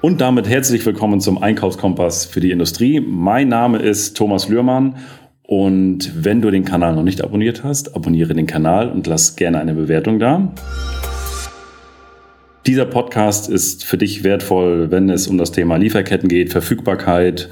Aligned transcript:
Und 0.00 0.20
damit 0.20 0.48
herzlich 0.48 0.86
willkommen 0.86 1.20
zum 1.20 1.42
Einkaufskompass 1.42 2.24
für 2.24 2.38
die 2.38 2.52
Industrie. 2.52 3.00
Mein 3.00 3.48
Name 3.48 3.78
ist 3.78 4.16
Thomas 4.16 4.48
Lührmann 4.48 4.94
und 5.42 6.24
wenn 6.24 6.40
du 6.40 6.52
den 6.52 6.64
Kanal 6.64 6.94
noch 6.94 7.02
nicht 7.02 7.20
abonniert 7.20 7.64
hast, 7.64 7.96
abonniere 7.96 8.32
den 8.32 8.46
Kanal 8.46 8.92
und 8.92 9.08
lass 9.08 9.34
gerne 9.34 9.58
eine 9.58 9.74
Bewertung 9.74 10.20
da. 10.20 10.54
Dieser 12.64 12.84
Podcast 12.84 13.50
ist 13.50 13.84
für 13.84 13.98
dich 13.98 14.22
wertvoll, 14.22 14.92
wenn 14.92 15.10
es 15.10 15.26
um 15.26 15.36
das 15.36 15.50
Thema 15.50 15.74
Lieferketten 15.78 16.28
geht, 16.28 16.52
Verfügbarkeit 16.52 17.48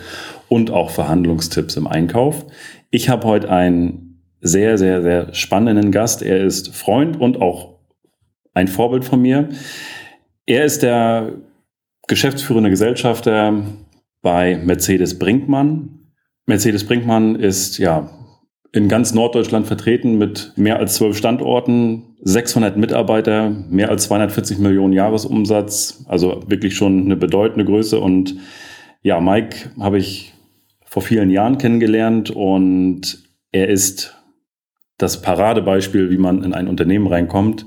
und 0.49 0.71
auch 0.71 0.91
Verhandlungstipps 0.91 1.77
im 1.77 1.89
Einkauf. 1.89 2.47
Ich 2.93 3.09
habe 3.09 3.27
heute 3.27 3.51
einen 3.51 4.21
sehr, 4.41 4.79
sehr, 4.79 5.03
sehr 5.03 5.35
spannenden 5.35 5.91
Gast. 5.91 6.23
Er 6.23 6.45
ist 6.45 6.73
Freund 6.77 7.21
und 7.21 7.43
auch 7.43 7.81
ein 8.55 8.69
Vorbild 8.69 9.05
von 9.05 9.21
mir. 9.21 9.49
Er 10.47 10.65
ist 10.65 10.85
der 10.85 11.33
geschäftsführende 12.07 12.71
Gesellschafter 12.71 13.63
bei 14.23 14.57
Mercedes 14.57 15.19
Brinkmann. 15.19 16.13
Mercedes 16.47 16.85
Brinkmann 16.87 17.37
ist 17.37 17.79
ja 17.79 18.11
in 18.73 18.89
ganz 18.89 19.15
Norddeutschland 19.15 19.67
vertreten 19.67 20.19
mit 20.19 20.53
mehr 20.57 20.79
als 20.79 20.97
zwölf 20.97 21.17
Standorten, 21.17 22.17
600 22.23 22.77
Mitarbeiter, 22.77 23.51
mehr 23.71 23.89
als 23.89 24.05
240 24.05 24.59
Millionen 24.59 24.93
Jahresumsatz, 24.93 26.05
also 26.09 26.43
wirklich 26.47 26.77
schon 26.77 27.05
eine 27.05 27.17
bedeutende 27.17 27.65
Größe. 27.65 27.99
Und 27.99 28.37
ja, 29.03 29.21
Mike 29.21 29.71
habe 29.81 29.99
ich 29.99 30.35
vor 30.85 31.03
vielen 31.03 31.31
Jahren 31.31 31.59
kennengelernt 31.59 32.31
und 32.31 33.23
er 33.51 33.69
ist 33.69 34.15
das 34.99 35.23
Paradebeispiel, 35.23 36.11
wie 36.11 36.19
man 36.19 36.43
in 36.43 36.55
ein 36.55 36.69
Unternehmen 36.69 37.07
reinkommt 37.07 37.67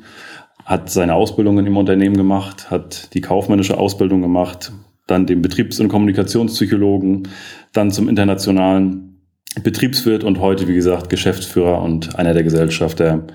hat 0.70 0.92
seine 0.92 1.16
Ausbildungen 1.16 1.66
im 1.66 1.78
Unternehmen 1.78 2.16
gemacht, 2.16 2.70
hat 2.70 3.16
die 3.16 3.22
kaufmännische 3.22 3.80
Ausbildung 3.80 4.22
gemacht, 4.22 4.72
dann 5.08 5.26
den 5.26 5.42
Betriebs- 5.42 5.80
und 5.80 5.88
Kommunikationspsychologen, 5.90 7.28
dann 7.74 7.90
zum 7.90 8.08
internationalen 8.08 9.24
Betriebswirt 9.64 10.24
und 10.24 10.40
heute, 10.40 10.68
wie 10.68 10.76
gesagt, 10.76 11.10
Geschäftsführer 11.10 11.82
und 11.82 12.20
einer 12.20 12.36
der 12.36 12.44
Gesellschafter 12.44 13.26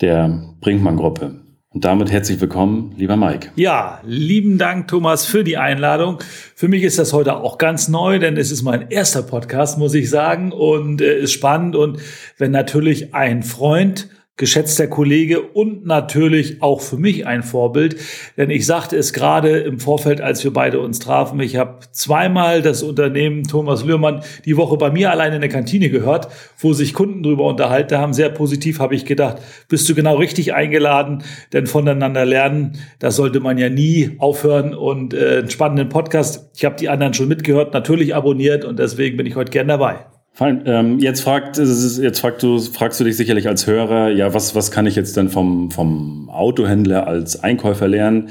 der 0.00 0.54
Brinkmann-Gruppe. 0.62 1.42
Und 1.68 1.84
damit 1.84 2.10
herzlich 2.10 2.40
willkommen, 2.40 2.94
lieber 2.96 3.16
Mike. 3.16 3.50
Ja, 3.56 4.00
lieben 4.06 4.56
Dank, 4.56 4.88
Thomas, 4.88 5.26
für 5.26 5.44
die 5.44 5.58
Einladung. 5.58 6.20
Für 6.54 6.68
mich 6.68 6.84
ist 6.84 6.98
das 6.98 7.12
heute 7.12 7.36
auch 7.36 7.58
ganz 7.58 7.88
neu, 7.88 8.18
denn 8.18 8.38
es 8.38 8.50
ist 8.50 8.62
mein 8.62 8.90
erster 8.90 9.22
Podcast, 9.22 9.78
muss 9.78 9.92
ich 9.92 10.08
sagen, 10.08 10.52
und 10.52 11.02
äh, 11.02 11.18
ist 11.18 11.32
spannend. 11.32 11.76
Und 11.76 11.98
wenn 12.38 12.50
natürlich 12.50 13.14
ein 13.14 13.42
Freund 13.42 14.08
geschätzter 14.36 14.86
Kollege 14.86 15.42
und 15.42 15.84
natürlich 15.84 16.62
auch 16.62 16.80
für 16.80 16.96
mich 16.96 17.26
ein 17.26 17.42
Vorbild. 17.42 17.96
Denn 18.36 18.50
ich 18.50 18.66
sagte 18.66 18.96
es 18.96 19.12
gerade 19.12 19.58
im 19.58 19.78
Vorfeld, 19.78 20.20
als 20.20 20.42
wir 20.42 20.52
beide 20.52 20.80
uns 20.80 20.98
trafen, 20.98 21.38
ich 21.40 21.56
habe 21.56 21.80
zweimal 21.92 22.62
das 22.62 22.82
Unternehmen 22.82 23.44
Thomas 23.44 23.84
Lührmann 23.84 24.22
die 24.44 24.56
Woche 24.56 24.78
bei 24.78 24.90
mir 24.90 25.10
allein 25.10 25.34
in 25.34 25.42
der 25.42 25.50
Kantine 25.50 25.90
gehört, 25.90 26.28
wo 26.58 26.72
sich 26.72 26.94
Kunden 26.94 27.22
drüber 27.22 27.44
unterhalten 27.44 27.98
haben. 27.98 28.14
Sehr 28.14 28.30
positiv 28.30 28.80
habe 28.80 28.94
ich 28.94 29.04
gedacht, 29.04 29.36
bist 29.68 29.88
du 29.88 29.94
genau 29.94 30.16
richtig 30.16 30.54
eingeladen, 30.54 31.22
denn 31.52 31.66
voneinander 31.66 32.24
lernen, 32.24 32.78
das 32.98 33.16
sollte 33.16 33.40
man 33.40 33.58
ja 33.58 33.68
nie 33.68 34.16
aufhören. 34.18 34.74
Und 34.74 35.12
äh, 35.12 35.38
einen 35.38 35.50
spannenden 35.50 35.90
Podcast, 35.90 36.50
ich 36.56 36.64
habe 36.64 36.76
die 36.76 36.88
anderen 36.88 37.12
schon 37.12 37.28
mitgehört, 37.28 37.74
natürlich 37.74 38.14
abonniert 38.14 38.64
und 38.64 38.78
deswegen 38.78 39.18
bin 39.18 39.26
ich 39.26 39.36
heute 39.36 39.50
gern 39.50 39.68
dabei. 39.68 40.11
Fein. 40.34 40.62
Ähm, 40.64 40.98
jetzt 40.98 41.20
fragt, 41.20 41.58
jetzt 41.58 42.20
fragst 42.20 42.42
du, 42.42 42.58
fragst 42.58 42.98
du 42.98 43.04
dich 43.04 43.16
sicherlich 43.16 43.48
als 43.48 43.66
Hörer, 43.66 44.08
ja, 44.10 44.32
was, 44.32 44.54
was 44.54 44.70
kann 44.70 44.86
ich 44.86 44.96
jetzt 44.96 45.16
denn 45.16 45.28
vom, 45.28 45.70
vom 45.70 46.30
Autohändler 46.30 47.06
als 47.06 47.42
Einkäufer 47.42 47.86
lernen? 47.86 48.30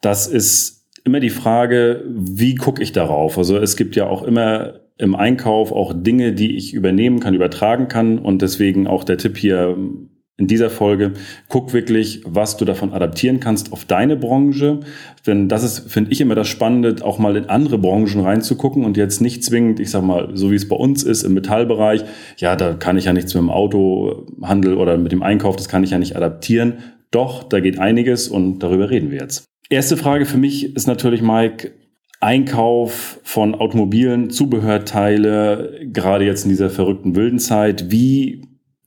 Das 0.00 0.26
ist 0.26 0.84
immer 1.04 1.20
die 1.20 1.30
Frage, 1.30 2.02
wie 2.08 2.56
gucke 2.56 2.82
ich 2.82 2.92
darauf? 2.92 3.38
Also 3.38 3.58
es 3.58 3.76
gibt 3.76 3.94
ja 3.94 4.08
auch 4.08 4.24
immer 4.24 4.80
im 4.98 5.14
Einkauf 5.14 5.72
auch 5.72 5.92
Dinge, 5.94 6.32
die 6.32 6.56
ich 6.56 6.74
übernehmen 6.74 7.20
kann, 7.20 7.34
übertragen 7.34 7.86
kann. 7.86 8.18
Und 8.18 8.42
deswegen 8.42 8.88
auch 8.88 9.04
der 9.04 9.18
Tipp 9.18 9.36
hier, 9.36 9.76
in 10.38 10.46
dieser 10.46 10.68
Folge. 10.68 11.12
Guck 11.48 11.72
wirklich, 11.72 12.20
was 12.24 12.56
du 12.56 12.64
davon 12.64 12.92
adaptieren 12.92 13.40
kannst 13.40 13.72
auf 13.72 13.84
deine 13.84 14.16
Branche. 14.16 14.80
Denn 15.26 15.48
das 15.48 15.62
ist, 15.64 15.90
finde 15.90 16.12
ich, 16.12 16.20
immer 16.20 16.34
das 16.34 16.48
Spannende, 16.48 16.96
auch 17.04 17.18
mal 17.18 17.36
in 17.36 17.46
andere 17.46 17.78
Branchen 17.78 18.20
reinzugucken 18.20 18.84
und 18.84 18.96
jetzt 18.96 19.20
nicht 19.20 19.42
zwingend, 19.44 19.80
ich 19.80 19.90
sag 19.90 20.02
mal, 20.02 20.30
so 20.34 20.50
wie 20.50 20.56
es 20.56 20.68
bei 20.68 20.76
uns 20.76 21.02
ist 21.02 21.22
im 21.22 21.34
Metallbereich, 21.34 22.04
ja, 22.36 22.54
da 22.54 22.74
kann 22.74 22.98
ich 22.98 23.06
ja 23.06 23.12
nichts 23.12 23.34
mit 23.34 23.42
dem 23.42 23.50
Autohandel 23.50 24.74
oder 24.74 24.98
mit 24.98 25.12
dem 25.12 25.22
Einkauf, 25.22 25.56
das 25.56 25.68
kann 25.68 25.84
ich 25.84 25.90
ja 25.90 25.98
nicht 25.98 26.16
adaptieren. 26.16 26.74
Doch, 27.10 27.44
da 27.44 27.60
geht 27.60 27.78
einiges 27.78 28.28
und 28.28 28.58
darüber 28.58 28.90
reden 28.90 29.10
wir 29.10 29.20
jetzt. 29.20 29.44
Erste 29.70 29.96
Frage 29.96 30.26
für 30.26 30.38
mich 30.38 30.76
ist 30.76 30.86
natürlich, 30.86 31.22
Mike, 31.22 31.72
Einkauf 32.20 33.20
von 33.24 33.54
Automobilen, 33.54 34.30
Zubehörteile, 34.30 35.80
gerade 35.92 36.24
jetzt 36.24 36.44
in 36.44 36.50
dieser 36.50 36.70
verrückten 36.70 37.14
wilden 37.14 37.38
Zeit. 37.38 37.90
Wie 37.90 38.42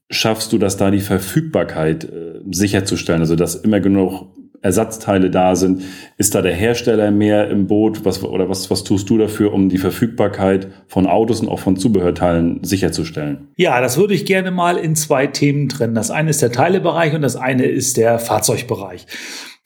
schaffst 0.09 0.51
du 0.53 0.57
das 0.57 0.77
da, 0.77 0.91
die 0.91 0.99
Verfügbarkeit 0.99 2.05
äh, 2.05 2.41
sicherzustellen? 2.51 3.21
Also, 3.21 3.35
dass 3.35 3.55
immer 3.55 3.79
genug 3.79 4.27
Ersatzteile 4.61 5.29
da 5.29 5.55
sind? 5.55 5.83
Ist 6.17 6.35
da 6.35 6.41
der 6.41 6.53
Hersteller 6.53 7.11
mehr 7.11 7.49
im 7.49 7.67
Boot? 7.67 8.03
Was, 8.03 8.23
oder 8.23 8.49
was, 8.49 8.69
was 8.69 8.83
tust 8.83 9.09
du 9.09 9.17
dafür, 9.17 9.53
um 9.53 9.69
die 9.69 9.77
Verfügbarkeit 9.77 10.67
von 10.87 11.07
Autos 11.07 11.39
und 11.41 11.49
auch 11.49 11.59
von 11.59 11.77
Zubehörteilen 11.77 12.63
sicherzustellen? 12.63 13.47
Ja, 13.55 13.79
das 13.79 13.97
würde 13.97 14.13
ich 14.13 14.25
gerne 14.25 14.51
mal 14.51 14.77
in 14.77 14.95
zwei 14.95 15.27
Themen 15.27 15.69
trennen. 15.69 15.95
Das 15.95 16.11
eine 16.11 16.29
ist 16.29 16.41
der 16.41 16.51
Teilebereich 16.51 17.13
und 17.13 17.21
das 17.21 17.35
eine 17.35 17.65
ist 17.65 17.97
der 17.97 18.19
Fahrzeugbereich. 18.19 19.05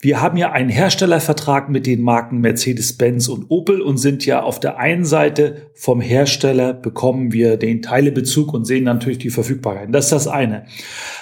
Wir 0.04 0.20
haben 0.20 0.36
ja 0.36 0.52
einen 0.52 0.68
Herstellervertrag 0.68 1.70
mit 1.70 1.88
den 1.88 2.02
Marken 2.02 2.40
Mercedes-Benz 2.40 3.30
und 3.30 3.46
Opel 3.48 3.82
und 3.82 3.96
sind 3.96 4.26
ja 4.26 4.44
auf 4.44 4.60
der 4.60 4.78
einen 4.78 5.06
Seite 5.06 5.72
vom 5.74 6.02
Hersteller 6.02 6.74
bekommen 6.74 7.32
wir 7.32 7.56
den 7.56 7.82
Teilebezug 7.82 8.54
und 8.54 8.66
sehen 8.66 8.84
natürlich 8.84 9.20
die 9.20 9.30
Verfügbarkeit. 9.30 9.96
Das 9.96 10.06
ist 10.06 10.12
das 10.12 10.28
eine. 10.28 10.66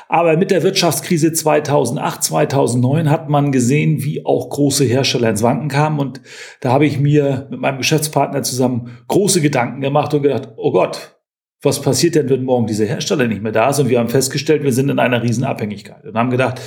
Aber 0.10 0.36
mit 0.36 0.50
der 0.50 0.64
Wirtschaftskrise 0.64 1.32
2008, 1.32 2.24
2009 2.24 3.12
hat 3.12 3.30
man 3.30 3.52
gesehen, 3.52 4.04
wie 4.04 4.26
auch 4.26 4.50
große 4.50 4.86
Hersteller 4.86 5.30
ins 5.30 5.44
Wanken 5.44 5.68
kamen. 5.68 6.00
Und 6.00 6.22
da 6.60 6.72
habe 6.72 6.88
ich 6.88 7.00
mir 7.00 7.48
mit 7.52 7.60
meinem 7.60 7.78
Geschäftspartner 7.78 8.42
zusammen 8.42 8.98
große 9.08 9.42
Gedanken 9.42 9.82
gemacht 9.82 10.12
und 10.16 10.24
gedacht, 10.24 10.54
oh 10.58 10.72
Gott, 10.72 11.20
was 11.62 11.84
passiert 11.84 12.16
denn, 12.16 12.32
wenn 12.32 12.46
morgen 12.46 12.66
diese 12.66 12.86
Hersteller 12.86 13.28
nicht 13.28 13.44
mehr 13.44 13.52
da 13.52 13.72
sind? 13.72 13.86
Und 13.86 13.92
wir 13.92 14.00
haben 14.00 14.10
festgestellt, 14.10 14.64
wir 14.64 14.74
sind 14.74 14.90
in 14.90 14.98
einer 14.98 15.22
Riesenabhängigkeit 15.22 16.04
und 16.04 16.18
haben 16.18 16.32
gedacht, 16.32 16.60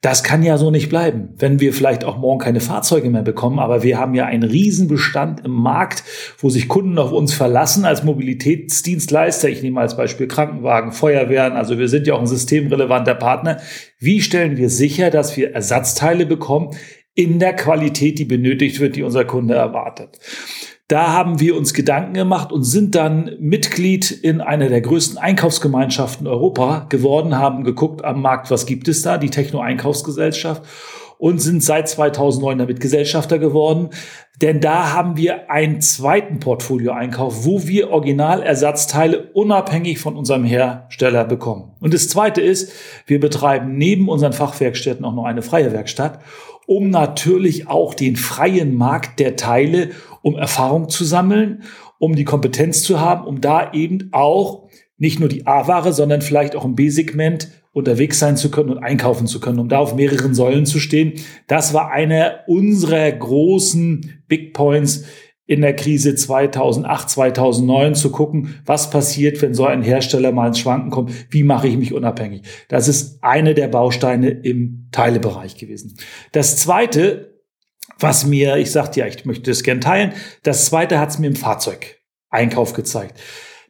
das 0.00 0.22
kann 0.22 0.44
ja 0.44 0.58
so 0.58 0.70
nicht 0.70 0.88
bleiben, 0.88 1.30
wenn 1.38 1.58
wir 1.58 1.72
vielleicht 1.72 2.04
auch 2.04 2.18
morgen 2.18 2.38
keine 2.38 2.60
Fahrzeuge 2.60 3.10
mehr 3.10 3.22
bekommen, 3.22 3.58
aber 3.58 3.82
wir 3.82 3.98
haben 3.98 4.14
ja 4.14 4.26
einen 4.26 4.44
Riesenbestand 4.44 5.44
im 5.44 5.50
Markt, 5.50 6.04
wo 6.38 6.50
sich 6.50 6.68
Kunden 6.68 6.98
auf 6.98 7.10
uns 7.10 7.34
verlassen 7.34 7.84
als 7.84 8.04
Mobilitätsdienstleister. 8.04 9.48
Ich 9.48 9.60
nehme 9.62 9.80
als 9.80 9.96
Beispiel 9.96 10.28
Krankenwagen, 10.28 10.92
Feuerwehren, 10.92 11.54
also 11.54 11.78
wir 11.78 11.88
sind 11.88 12.06
ja 12.06 12.14
auch 12.14 12.20
ein 12.20 12.28
systemrelevanter 12.28 13.16
Partner. 13.16 13.60
Wie 13.98 14.20
stellen 14.20 14.56
wir 14.56 14.70
sicher, 14.70 15.10
dass 15.10 15.36
wir 15.36 15.52
Ersatzteile 15.52 16.26
bekommen 16.26 16.76
in 17.14 17.40
der 17.40 17.56
Qualität, 17.56 18.20
die 18.20 18.24
benötigt 18.24 18.78
wird, 18.78 18.94
die 18.94 19.02
unser 19.02 19.24
Kunde 19.24 19.54
erwartet? 19.54 20.20
Da 20.88 21.12
haben 21.12 21.38
wir 21.38 21.54
uns 21.54 21.74
Gedanken 21.74 22.14
gemacht 22.14 22.50
und 22.50 22.64
sind 22.64 22.94
dann 22.94 23.36
Mitglied 23.40 24.10
in 24.10 24.40
einer 24.40 24.70
der 24.70 24.80
größten 24.80 25.18
Einkaufsgemeinschaften 25.18 26.26
Europa 26.26 26.86
geworden, 26.88 27.36
haben 27.36 27.62
geguckt 27.62 28.02
am 28.02 28.22
Markt, 28.22 28.50
was 28.50 28.64
gibt 28.64 28.88
es 28.88 29.02
da, 29.02 29.18
die 29.18 29.28
Techno-Einkaufsgesellschaft 29.28 30.62
und 31.18 31.42
sind 31.42 31.62
seit 31.62 31.88
2009 31.88 32.58
damit 32.58 32.80
Gesellschafter 32.80 33.38
geworden. 33.38 33.90
Denn 34.40 34.60
da 34.60 34.92
haben 34.92 35.16
wir 35.16 35.50
einen 35.50 35.80
zweiten 35.80 36.38
Portfolio-Einkauf, 36.38 37.44
wo 37.44 37.66
wir 37.66 37.90
Originalersatzteile 37.90 39.30
unabhängig 39.32 39.98
von 39.98 40.16
unserem 40.16 40.44
Hersteller 40.44 41.24
bekommen. 41.24 41.72
Und 41.80 41.92
das 41.92 42.08
zweite 42.08 42.40
ist, 42.40 42.72
wir 43.06 43.18
betreiben 43.18 43.76
neben 43.76 44.08
unseren 44.08 44.32
Fachwerkstätten 44.32 45.04
auch 45.04 45.14
noch 45.14 45.24
eine 45.24 45.42
freie 45.42 45.72
Werkstatt, 45.72 46.20
um 46.66 46.90
natürlich 46.90 47.66
auch 47.66 47.94
den 47.94 48.14
freien 48.14 48.76
Markt 48.76 49.18
der 49.18 49.36
Teile 49.36 49.90
um 50.22 50.36
Erfahrung 50.36 50.88
zu 50.88 51.04
sammeln, 51.04 51.62
um 51.98 52.14
die 52.14 52.24
Kompetenz 52.24 52.82
zu 52.82 53.00
haben, 53.00 53.26
um 53.26 53.40
da 53.40 53.72
eben 53.72 54.10
auch 54.12 54.68
nicht 54.98 55.20
nur 55.20 55.28
die 55.28 55.46
A-Ware, 55.46 55.92
sondern 55.92 56.22
vielleicht 56.22 56.54
auch 56.54 56.64
im 56.64 56.74
B-Segment 56.74 57.50
unterwegs 57.72 58.18
sein 58.18 58.36
zu 58.36 58.50
können 58.50 58.70
und 58.70 58.78
einkaufen 58.78 59.26
zu 59.26 59.40
können, 59.40 59.58
um 59.58 59.68
da 59.68 59.78
auf 59.78 59.94
mehreren 59.94 60.34
Säulen 60.34 60.66
zu 60.66 60.80
stehen. 60.80 61.14
Das 61.46 61.74
war 61.74 61.90
einer 61.90 62.40
unserer 62.46 63.10
großen 63.10 64.22
Big 64.26 64.54
Points 64.54 65.04
in 65.46 65.62
der 65.62 65.74
Krise 65.74 66.14
2008, 66.14 67.08
2009 67.08 67.94
zu 67.94 68.10
gucken, 68.10 68.60
was 68.66 68.90
passiert, 68.90 69.40
wenn 69.40 69.54
so 69.54 69.64
ein 69.64 69.82
Hersteller 69.82 70.30
mal 70.30 70.48
ins 70.48 70.58
Schwanken 70.58 70.90
kommt, 70.90 71.10
wie 71.30 71.42
mache 71.42 71.68
ich 71.68 71.78
mich 71.78 71.94
unabhängig. 71.94 72.42
Das 72.68 72.86
ist 72.86 73.22
eine 73.22 73.54
der 73.54 73.68
Bausteine 73.68 74.28
im 74.28 74.88
Teilebereich 74.92 75.56
gewesen. 75.56 75.96
Das 76.32 76.58
zweite 76.58 77.38
was 77.98 78.26
mir, 78.26 78.56
ich 78.56 78.70
sagte 78.70 79.00
ja, 79.00 79.06
ich 79.06 79.24
möchte 79.24 79.50
das 79.50 79.62
gern 79.62 79.80
teilen. 79.80 80.12
Das 80.42 80.66
zweite 80.66 80.98
hat 80.98 81.10
es 81.10 81.18
mir 81.18 81.26
im 81.26 81.36
Fahrzeugeinkauf 81.36 82.72
gezeigt. 82.72 83.18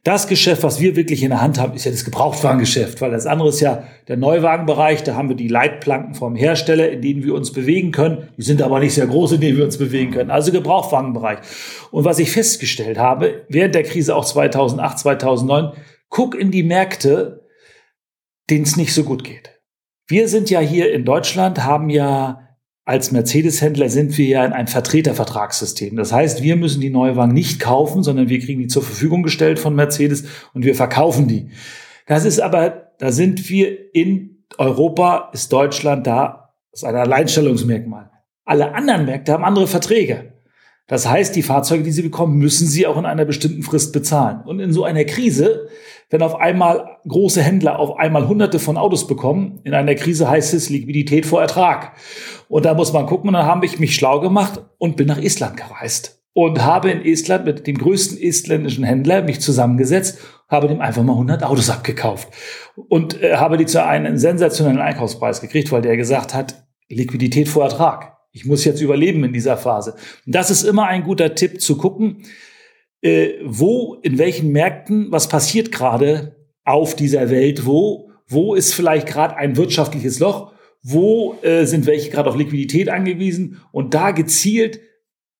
Das 0.03 0.27
Geschäft, 0.27 0.63
was 0.63 0.79
wir 0.79 0.95
wirklich 0.95 1.23
in 1.23 1.29
der 1.29 1.41
Hand 1.41 1.59
haben, 1.59 1.73
ist 1.73 1.83
ja 1.83 1.91
das 1.91 2.05
Gebrauchtwagengeschäft, 2.05 3.01
weil 3.01 3.11
das 3.11 3.25
andere 3.25 3.49
ist 3.49 3.59
ja 3.59 3.83
der 4.07 4.15
Neuwagenbereich. 4.15 5.03
Da 5.03 5.15
haben 5.15 5.27
wir 5.27 5.35
die 5.35 5.49
Leitplanken 5.49 6.15
vom 6.15 6.35
Hersteller, 6.35 6.89
in 6.89 7.01
denen 7.01 7.23
wir 7.23 7.33
uns 7.33 7.51
bewegen 7.51 7.91
können. 7.91 8.29
Die 8.37 8.43
sind 8.43 8.61
aber 8.61 8.79
nicht 8.79 8.93
sehr 8.93 9.07
groß, 9.07 9.33
in 9.33 9.41
denen 9.41 9.57
wir 9.57 9.65
uns 9.65 9.77
bewegen 9.77 10.11
können. 10.11 10.31
Also 10.31 10.53
Gebrauchtwagenbereich. 10.53 11.39
Und 11.91 12.05
was 12.05 12.19
ich 12.19 12.31
festgestellt 12.31 12.97
habe, 12.97 13.45
während 13.49 13.75
der 13.75 13.83
Krise 13.83 14.15
auch 14.15 14.23
2008, 14.23 14.99
2009, 14.99 15.73
guck 16.07 16.33
in 16.35 16.51
die 16.51 16.63
Märkte, 16.63 17.45
denen 18.49 18.63
es 18.63 18.77
nicht 18.77 18.93
so 18.93 19.03
gut 19.03 19.25
geht. 19.25 19.59
Wir 20.07 20.29
sind 20.29 20.49
ja 20.49 20.61
hier 20.61 20.93
in 20.93 21.03
Deutschland, 21.03 21.65
haben 21.65 21.89
ja 21.89 22.48
als 22.89 23.11
Mercedes-Händler 23.11 23.87
sind 23.87 24.17
wir 24.17 24.25
ja 24.25 24.43
in 24.43 24.51
ein 24.51 24.65
Vertretervertragssystem. 24.65 25.95
Das 25.95 26.11
heißt, 26.11 26.41
wir 26.41 26.55
müssen 26.55 26.81
die 26.81 26.89
Neuwagen 26.89 27.35
nicht 27.35 27.59
kaufen, 27.59 28.01
sondern 28.01 28.29
wir 28.29 28.39
kriegen 28.39 28.59
die 28.59 28.67
zur 28.67 28.81
Verfügung 28.81 29.21
gestellt 29.21 29.59
von 29.59 29.75
Mercedes 29.75 30.23
und 30.55 30.65
wir 30.65 30.73
verkaufen 30.73 31.27
die. 31.27 31.51
Das 32.07 32.25
ist 32.25 32.39
aber, 32.39 32.89
da 32.97 33.11
sind 33.11 33.47
wir 33.47 33.93
in 33.93 34.43
Europa, 34.57 35.29
ist 35.33 35.53
Deutschland 35.53 36.07
da, 36.07 36.55
ist 36.71 36.83
ein 36.83 36.95
Alleinstellungsmerkmal. 36.95 38.09
Alle 38.43 38.73
anderen 38.73 39.05
Märkte 39.05 39.33
haben 39.33 39.43
andere 39.43 39.67
Verträge. 39.67 40.33
Das 40.87 41.07
heißt, 41.07 41.35
die 41.35 41.43
Fahrzeuge, 41.43 41.83
die 41.83 41.91
sie 41.91 42.01
bekommen, 42.01 42.39
müssen 42.39 42.65
sie 42.65 42.87
auch 42.87 42.97
in 42.97 43.05
einer 43.05 43.25
bestimmten 43.25 43.61
Frist 43.61 43.93
bezahlen. 43.93 44.41
Und 44.47 44.59
in 44.59 44.73
so 44.73 44.83
einer 44.83 45.03
Krise, 45.03 45.67
wenn 46.09 46.23
auf 46.23 46.35
einmal 46.35 46.97
große 47.07 47.41
Händler 47.41 47.79
auf 47.79 47.97
einmal 47.97 48.27
hunderte 48.27 48.59
von 48.59 48.77
Autos 48.77 49.07
bekommen, 49.07 49.59
in 49.63 49.73
einer 49.73 49.95
Krise 49.95 50.29
heißt 50.29 50.53
es 50.53 50.69
Liquidität 50.69 51.25
vor 51.25 51.41
Ertrag. 51.41 51.93
Und 52.47 52.65
da 52.65 52.73
muss 52.73 52.93
man 52.93 53.05
gucken, 53.05 53.29
und 53.29 53.33
dann 53.33 53.45
habe 53.45 53.65
ich 53.65 53.79
mich 53.79 53.95
schlau 53.95 54.19
gemacht 54.19 54.61
und 54.77 54.97
bin 54.97 55.07
nach 55.07 55.21
Estland 55.21 55.57
gereist 55.57 56.19
und 56.33 56.63
habe 56.63 56.89
in 56.89 57.05
Estland 57.05 57.45
mit 57.45 57.67
dem 57.67 57.77
größten 57.77 58.17
estländischen 58.17 58.83
Händler 58.83 59.21
mich 59.21 59.39
zusammengesetzt, 59.41 60.19
habe 60.47 60.67
dem 60.67 60.81
einfach 60.81 61.03
mal 61.03 61.13
100 61.13 61.43
Autos 61.43 61.69
abgekauft 61.69 62.29
und 62.87 63.21
äh, 63.21 63.35
habe 63.35 63.57
die 63.57 63.65
zu 63.65 63.83
einem 63.83 64.17
sensationellen 64.17 64.79
Einkaufspreis 64.79 65.41
gekriegt, 65.41 65.71
weil 65.71 65.81
der 65.81 65.97
gesagt 65.97 66.33
hat, 66.33 66.63
Liquidität 66.87 67.47
vor 67.47 67.63
Ertrag. 67.63 68.17
Ich 68.31 68.45
muss 68.45 68.65
jetzt 68.65 68.81
überleben 68.81 69.23
in 69.23 69.33
dieser 69.33 69.57
Phase. 69.57 69.95
Und 70.25 70.33
das 70.33 70.49
ist 70.49 70.63
immer 70.63 70.85
ein 70.85 71.03
guter 71.03 71.35
Tipp 71.35 71.61
zu 71.61 71.77
gucken, 71.77 72.23
äh, 73.01 73.33
wo, 73.43 73.95
in 74.01 74.17
welchen 74.17 74.51
Märkten, 74.51 75.11
was 75.11 75.29
passiert 75.29 75.71
gerade 75.71 76.35
auf 76.63 76.95
dieser 76.95 77.29
Welt, 77.29 77.65
wo, 77.65 78.11
wo 78.27 78.55
ist 78.55 78.73
vielleicht 78.73 79.07
gerade 79.07 79.35
ein 79.37 79.57
wirtschaftliches 79.57 80.19
Loch? 80.19 80.51
Wo 80.81 81.35
äh, 81.41 81.65
sind 81.65 81.85
welche 81.87 82.09
gerade 82.09 82.29
auf 82.29 82.37
Liquidität 82.37 82.89
angewiesen? 82.89 83.61
Und 83.71 83.93
da 83.93 84.11
gezielt 84.11 84.79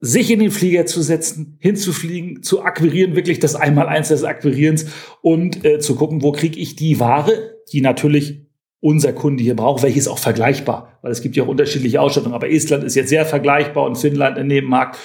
sich 0.02 0.32
in 0.32 0.40
den 0.40 0.52
Flieger 0.52 0.86
zu 0.86 1.02
setzen, 1.02 1.58
hinzufliegen, 1.60 2.42
zu 2.42 2.64
akquirieren, 2.64 3.16
wirklich 3.16 3.40
das 3.40 3.56
Einmaleins 3.56 4.08
des 4.08 4.24
Akquirierens 4.24 4.88
und 5.22 5.66
äh, 5.66 5.80
zu 5.80 5.96
gucken, 5.96 6.24
wo 6.24 6.32
kriege 6.32 6.58
ich 6.58 6.76
die 6.76 7.00
Ware, 7.00 7.58
die 7.72 7.82
natürlich 7.82 8.48
unser 8.82 9.12
Kunde 9.12 9.44
hier 9.44 9.58
braucht, 9.58 9.84
welches 9.84 10.08
auch 10.08 10.18
vergleichbar, 10.18 11.00
weil 11.02 11.12
es 11.12 11.22
gibt 11.22 11.36
ja 11.36 11.44
auch 11.44 11.50
unterschiedliche 11.50 12.00
Ausstattungen, 12.00 12.34
aber 12.34 12.50
Estland 12.50 12.86
ist 12.86 12.96
jetzt 12.96 13.10
sehr 13.10 13.26
vergleichbar 13.26 13.86
und 13.86 13.98
Finnland 13.98 14.38
im 14.38 14.48
Nebenmarkt. 14.48 14.98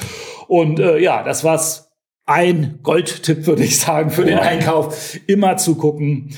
Und 0.46 0.78
äh, 0.78 0.98
ja, 0.98 1.24
das 1.24 1.42
war's 1.42 1.83
ein 2.26 2.78
Goldtipp, 2.82 3.46
würde 3.46 3.64
ich 3.64 3.78
sagen, 3.78 4.10
für 4.10 4.24
den 4.24 4.38
Einkauf. 4.38 5.18
Immer 5.26 5.56
zu 5.56 5.74
gucken, 5.74 6.30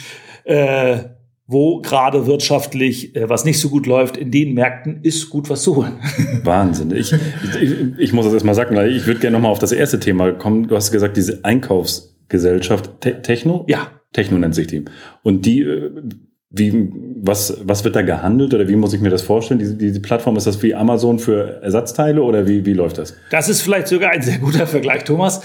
äh, 0.44 0.98
wo 1.46 1.80
gerade 1.80 2.26
wirtschaftlich 2.26 3.14
äh, 3.14 3.28
was 3.28 3.44
nicht 3.44 3.60
so 3.60 3.68
gut 3.68 3.86
läuft, 3.86 4.16
in 4.16 4.30
den 4.30 4.54
Märkten 4.54 5.00
ist 5.02 5.30
gut 5.30 5.48
was 5.48 5.62
zu 5.62 5.76
holen. 5.76 5.98
Wahnsinn. 6.44 6.94
Ich, 6.94 7.12
ich, 7.60 7.74
ich 7.98 8.12
muss 8.12 8.24
das 8.24 8.34
erstmal 8.34 8.54
sagen, 8.54 8.74
weil 8.74 8.94
ich 8.94 9.06
würde 9.06 9.20
gerne 9.20 9.36
nochmal 9.36 9.52
auf 9.52 9.60
das 9.60 9.72
erste 9.72 10.00
Thema 10.00 10.32
kommen. 10.32 10.66
Du 10.66 10.74
hast 10.74 10.90
gesagt, 10.90 11.16
diese 11.16 11.44
Einkaufsgesellschaft 11.44 13.00
Te 13.00 13.22
Techno? 13.22 13.64
Ja. 13.68 13.90
Techno 14.12 14.38
nennt 14.38 14.54
sich 14.54 14.66
die. 14.66 14.84
Und 15.22 15.46
die, 15.46 15.60
äh, 15.60 15.90
wie, 16.50 16.90
was, 17.16 17.58
was 17.64 17.84
wird 17.84 17.96
da 17.96 18.02
gehandelt 18.02 18.54
oder 18.54 18.66
wie 18.68 18.76
muss 18.76 18.92
ich 18.92 19.00
mir 19.00 19.10
das 19.10 19.22
vorstellen? 19.22 19.58
Diese, 19.58 19.74
diese 19.74 20.00
Plattform, 20.00 20.36
ist 20.36 20.46
das 20.46 20.62
wie 20.62 20.74
Amazon 20.74 21.18
für 21.18 21.60
Ersatzteile 21.62 22.22
oder 22.22 22.46
wie, 22.48 22.64
wie 22.64 22.72
läuft 22.72 22.98
das? 22.98 23.16
Das 23.30 23.48
ist 23.48 23.62
vielleicht 23.62 23.88
sogar 23.88 24.10
ein 24.10 24.22
sehr 24.22 24.38
guter 24.38 24.66
Vergleich, 24.66 25.04
Thomas. 25.04 25.42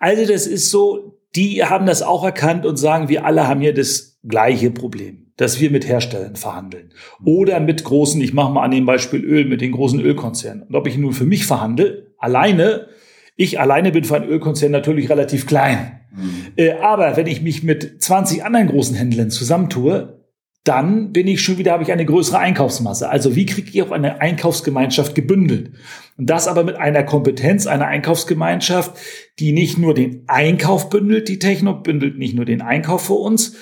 Also 0.00 0.30
das 0.30 0.46
ist 0.46 0.70
so, 0.70 1.18
die 1.34 1.64
haben 1.64 1.86
das 1.86 2.02
auch 2.02 2.24
erkannt 2.24 2.66
und 2.66 2.76
sagen, 2.76 3.08
wir 3.08 3.24
alle 3.24 3.48
haben 3.48 3.60
hier 3.60 3.74
das 3.74 4.18
gleiche 4.26 4.70
Problem 4.70 5.24
dass 5.36 5.60
wir 5.60 5.70
mit 5.70 5.86
Herstellern 5.88 6.36
verhandeln. 6.36 6.90
Oder 7.24 7.60
mit 7.60 7.84
großen, 7.84 8.20
ich 8.20 8.32
mache 8.32 8.52
mal 8.52 8.62
an 8.62 8.70
dem 8.70 8.86
Beispiel 8.86 9.24
Öl, 9.24 9.46
mit 9.46 9.60
den 9.60 9.72
großen 9.72 10.00
Ölkonzernen. 10.00 10.64
Und 10.64 10.74
ob 10.74 10.86
ich 10.86 10.96
nun 10.96 11.12
für 11.12 11.24
mich 11.24 11.46
verhandle, 11.46 12.12
alleine, 12.18 12.88
ich 13.36 13.58
alleine 13.58 13.90
bin 13.90 14.04
für 14.04 14.16
einen 14.16 14.28
Ölkonzern 14.28 14.70
natürlich 14.70 15.10
relativ 15.10 15.46
klein. 15.46 16.00
Mhm. 16.14 16.52
Äh, 16.56 16.72
aber 16.74 17.16
wenn 17.16 17.26
ich 17.26 17.42
mich 17.42 17.64
mit 17.64 18.00
20 18.00 18.44
anderen 18.44 18.68
großen 18.68 18.94
Händlern 18.94 19.30
zusammentue, 19.30 20.23
dann 20.64 21.12
bin 21.12 21.28
ich 21.28 21.42
schon 21.42 21.58
wieder, 21.58 21.72
habe 21.72 21.82
ich 21.82 21.92
eine 21.92 22.06
größere 22.06 22.38
Einkaufsmasse. 22.38 23.10
Also 23.10 23.36
wie 23.36 23.44
kriege 23.44 23.68
ich 23.70 23.82
auch 23.82 23.90
eine 23.90 24.22
Einkaufsgemeinschaft 24.22 25.14
gebündelt? 25.14 25.72
Und 26.16 26.30
das 26.30 26.48
aber 26.48 26.64
mit 26.64 26.76
einer 26.76 27.02
Kompetenz 27.02 27.66
einer 27.66 27.86
Einkaufsgemeinschaft, 27.86 28.96
die 29.38 29.52
nicht 29.52 29.76
nur 29.76 29.92
den 29.92 30.24
Einkauf 30.26 30.88
bündelt, 30.88 31.28
die 31.28 31.38
Techno 31.38 31.74
bündelt 31.74 32.18
nicht 32.18 32.34
nur 32.34 32.46
den 32.46 32.62
Einkauf 32.62 33.06
für 33.06 33.14
uns, 33.14 33.56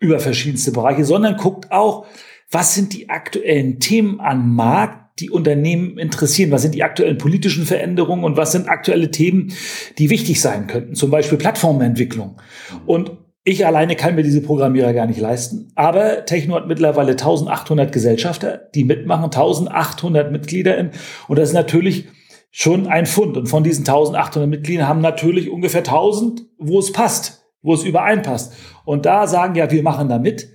über 0.00 0.20
verschiedenste 0.20 0.72
Bereiche, 0.72 1.06
sondern 1.06 1.38
guckt 1.38 1.72
auch, 1.72 2.06
was 2.50 2.74
sind 2.74 2.92
die 2.92 3.08
aktuellen 3.08 3.80
Themen 3.80 4.20
am 4.20 4.54
Markt, 4.54 5.20
die 5.20 5.30
Unternehmen 5.30 5.96
interessieren? 5.96 6.50
Was 6.50 6.62
sind 6.62 6.74
die 6.74 6.82
aktuellen 6.82 7.16
politischen 7.16 7.64
Veränderungen 7.64 8.24
und 8.24 8.36
was 8.36 8.52
sind 8.52 8.68
aktuelle 8.68 9.10
Themen, 9.10 9.52
die 9.98 10.10
wichtig 10.10 10.42
sein 10.42 10.66
könnten? 10.66 10.94
Zum 10.94 11.10
Beispiel 11.10 11.38
Plattformentwicklung. 11.38 12.40
Und 12.84 13.23
ich 13.44 13.66
alleine 13.66 13.94
kann 13.94 14.14
mir 14.14 14.22
diese 14.22 14.40
Programmierer 14.40 14.92
gar 14.94 15.06
nicht 15.06 15.20
leisten. 15.20 15.70
Aber 15.74 16.24
Techno 16.24 16.54
hat 16.54 16.66
mittlerweile 16.66 17.12
1800 17.12 17.92
Gesellschafter, 17.92 18.68
die 18.74 18.84
mitmachen, 18.84 19.24
1800 19.24 20.32
Mitglieder. 20.32 20.90
Und 21.28 21.38
das 21.38 21.50
ist 21.50 21.54
natürlich 21.54 22.06
schon 22.50 22.86
ein 22.86 23.06
Fund. 23.06 23.36
Und 23.36 23.46
von 23.46 23.62
diesen 23.62 23.82
1800 23.82 24.48
Mitgliedern 24.48 24.88
haben 24.88 25.02
natürlich 25.02 25.50
ungefähr 25.50 25.80
1000, 25.80 26.46
wo 26.58 26.78
es 26.78 26.92
passt 26.92 27.44
wo 27.64 27.74
es 27.74 27.82
übereinpasst. 27.82 28.54
Und 28.84 29.06
da 29.06 29.26
sagen 29.26 29.56
ja, 29.56 29.70
wir 29.72 29.82
machen 29.82 30.08
da 30.08 30.18
mit 30.18 30.50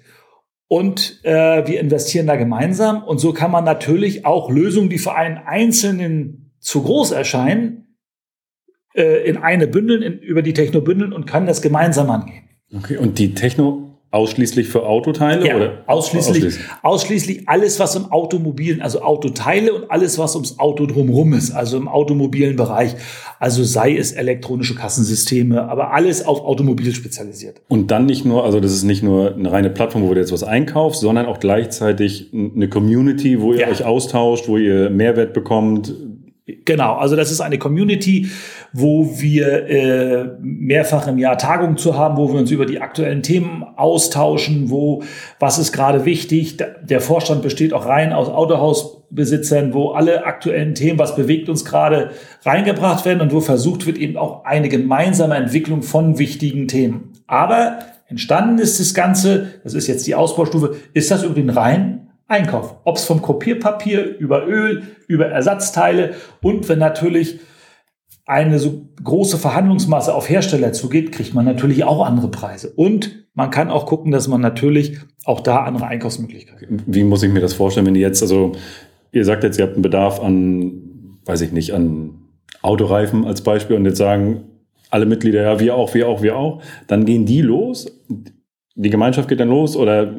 und 0.68 1.20
äh, 1.24 1.68
wir 1.68 1.82
investieren 1.82 2.28
da 2.28 2.38
gemeinsam. 2.38 3.04
Und 3.04 3.18
so 3.18 3.34
kann 3.34 3.52
man 3.52 3.66
natürlich 3.66 4.26
auch 4.26 4.50
Lösungen, 4.50 4.90
die 4.90 5.00
für 5.00 5.16
einen 5.16 5.40
Einzelnen 5.40 6.54
zu 6.60 6.84
groß 6.84 7.12
erscheinen, 7.12 7.98
äh, 8.94 9.28
in 9.28 9.38
eine 9.38 9.68
bündeln, 9.68 10.04
in, 10.04 10.20
über 10.20 10.44
die 10.44 10.54
Techno 10.54 10.82
bündeln 10.82 11.12
und 11.12 11.26
kann 11.26 11.48
das 11.48 11.62
gemeinsam 11.62 12.10
angehen. 12.12 12.49
Okay, 12.71 12.98
und 12.98 13.18
die 13.18 13.33
Techno 13.33 13.89
Ausschließlich 14.12 14.68
für 14.68 14.88
Autoteile? 14.88 15.45
Ja, 15.45 15.56
oder? 15.56 15.83
Ausschließlich, 15.86 16.38
ausschließlich, 16.38 16.66
ausschließlich 16.81 17.42
alles, 17.50 17.80
was 17.80 17.95
im 17.95 18.12
Automobilen, 18.12 18.81
also 18.81 19.01
Autoteile 19.04 19.71
und 19.71 19.92
alles, 19.92 20.18
was 20.18 20.33
ums 20.33 20.57
Auto 20.57 20.88
drumherum 20.88 21.33
ist, 21.33 21.52
also 21.52 21.78
im 21.78 21.88
automobilen 21.88 22.56
Bereich. 22.56 22.95
Also 23.38 23.64
sei 23.64 23.95
es 23.95 24.11
elektronische 24.11 24.73
Kassensysteme, 24.73 25.69
aber 25.69 25.94
alles 25.94 26.26
auf 26.26 26.42
Automobil 26.42 26.92
spezialisiert. 26.95 27.61
Und 27.68 27.92
dann 27.92 28.07
nicht 28.07 28.26
nur, 28.26 28.45
also 28.45 28.59
das 28.59 28.73
ist 28.73 28.83
nicht 28.83 29.04
nur 29.04 29.35
eine 29.35 29.52
reine 29.52 29.69
Plattform, 29.69 30.02
wo 30.02 30.11
du 30.11 30.19
jetzt 30.19 30.31
was 30.31 30.44
einkaufst, 30.44 31.02
sondern 31.02 31.28
auch 31.28 31.40
gleichzeitig 31.40 32.31
eine 32.33 32.68
Community, 32.68 33.40
wo 33.40 33.54
ihr 33.54 33.59
ja. 33.59 33.68
euch 33.68 33.85
austauscht, 33.85 34.47
wo 34.47 34.57
ihr 34.57 34.90
Mehrwert 34.90 35.33
bekommt. 35.33 35.94
Genau, 36.66 36.96
also 36.96 37.16
das 37.16 37.32
ist 37.32 37.42
eine 37.42 37.58
Community, 37.58 38.30
wo 38.74 39.20
wir 39.20 39.68
äh, 39.68 40.26
mehrfach 40.42 41.08
im 41.08 41.18
Jahr 41.18 41.38
Tagungen 41.38 41.78
zu 41.78 41.98
haben, 41.98 42.18
wo 42.18 42.32
wir 42.32 42.40
uns 42.40 42.52
über 42.52 42.66
die 42.66 42.82
aktuellen 42.82 43.24
Themen 43.24 43.64
austauschen, 43.76 44.70
wo 44.70 45.04
was 45.40 45.58
ist 45.58 45.72
gerade 45.72 46.06
wichtig. 46.06 46.58
Der 46.82 47.02
Vorstand 47.02 47.42
besteht 47.42 47.74
auch 47.74 47.86
rein 47.86 48.14
aus 48.14 48.30
Autohausbesitzern, 48.30 49.74
wo 49.74 49.90
alle 49.90 50.26
aktuellen 50.26 50.76
Themen, 50.76 51.00
was 51.00 51.16
bewegt 51.16 51.50
uns 51.50 51.66
gerade, 51.66 52.12
reingebracht 52.44 53.06
werden 53.06 53.22
und 53.22 53.34
wo 53.34 53.42
versucht 53.42 53.86
wird 53.86 53.98
eben 53.98 54.18
auch 54.18 54.46
eine 54.46 54.70
gemeinsame 54.70 55.36
Entwicklung 55.36 55.82
von 55.82 56.20
wichtigen 56.20 56.68
Themen. 56.68 57.14
Aber 57.28 57.80
entstanden 58.08 58.60
ist 58.60 58.80
das 58.80 58.94
Ganze, 58.94 59.48
das 59.64 59.74
ist 59.74 59.88
jetzt 59.88 60.08
die 60.08 60.16
Ausbaustufe, 60.16 60.76
ist 60.94 61.12
das 61.12 61.24
über 61.24 61.36
den 61.36 61.50
reinen 61.50 62.08
Einkauf. 62.30 62.76
Ob 62.86 62.95
es 62.95 63.04
vom 63.04 63.21
Kopierpapier 63.21 64.18
über 64.18 64.48
Öl, 64.48 64.83
über 65.07 65.28
Ersatzteile 65.28 66.14
und 66.42 66.69
wenn 66.69 66.80
natürlich 66.80 67.40
eine 68.26 68.59
so 68.59 68.88
große 69.04 69.40
Verhandlungsmasse 69.40 70.14
auf 70.14 70.30
Hersteller 70.30 70.71
zugeht, 70.71 71.12
kriegt 71.12 71.33
man 71.33 71.45
natürlich 71.45 71.83
auch 71.83 72.06
andere 72.06 72.30
Preise. 72.30 72.71
Und 72.76 73.26
man 73.33 73.50
kann 73.50 73.71
auch 73.71 73.88
gucken, 73.88 74.12
dass 74.12 74.28
man 74.28 74.40
natürlich 74.40 75.00
auch 75.26 75.40
da 75.40 75.64
andere 75.64 75.88
Einkaufsmöglichkeiten. 75.88 76.83
Wie 76.86 77.04
muss 77.04 77.24
ich 77.24 77.31
mir 77.31 77.42
das 77.42 77.56
vorstellen, 77.56 77.88
wenn 77.88 77.95
ihr 77.95 78.02
jetzt, 78.02 78.21
also 78.21 78.52
ihr 79.12 79.26
sagt 79.26 79.44
jetzt, 79.44 79.57
ihr 79.57 79.66
habt 79.66 79.74
einen 79.74 79.81
Bedarf 79.81 80.19
an, 80.21 81.19
weiß 81.26 81.42
ich 81.42 81.52
nicht, 81.52 81.74
an 81.74 82.12
Autoreifen 82.62 83.26
als 83.26 83.42
Beispiel 83.42 83.76
und 83.76 83.86
jetzt 83.86 83.98
sagen 83.98 84.44
alle 84.92 85.06
Mitglieder, 85.07 85.42
ja, 85.42 85.59
wir 85.59 85.76
auch, 85.76 85.94
wir 85.95 86.07
auch, 86.07 86.21
wir 86.21 86.36
auch, 86.38 86.62
dann 86.88 87.06
gehen 87.06 87.26
die 87.26 87.42
los, 87.42 87.92
die 88.76 88.90
Gemeinschaft 88.90 89.28
geht 89.28 89.40
dann 89.40 89.50
los 89.50 89.76
oder 89.76 90.14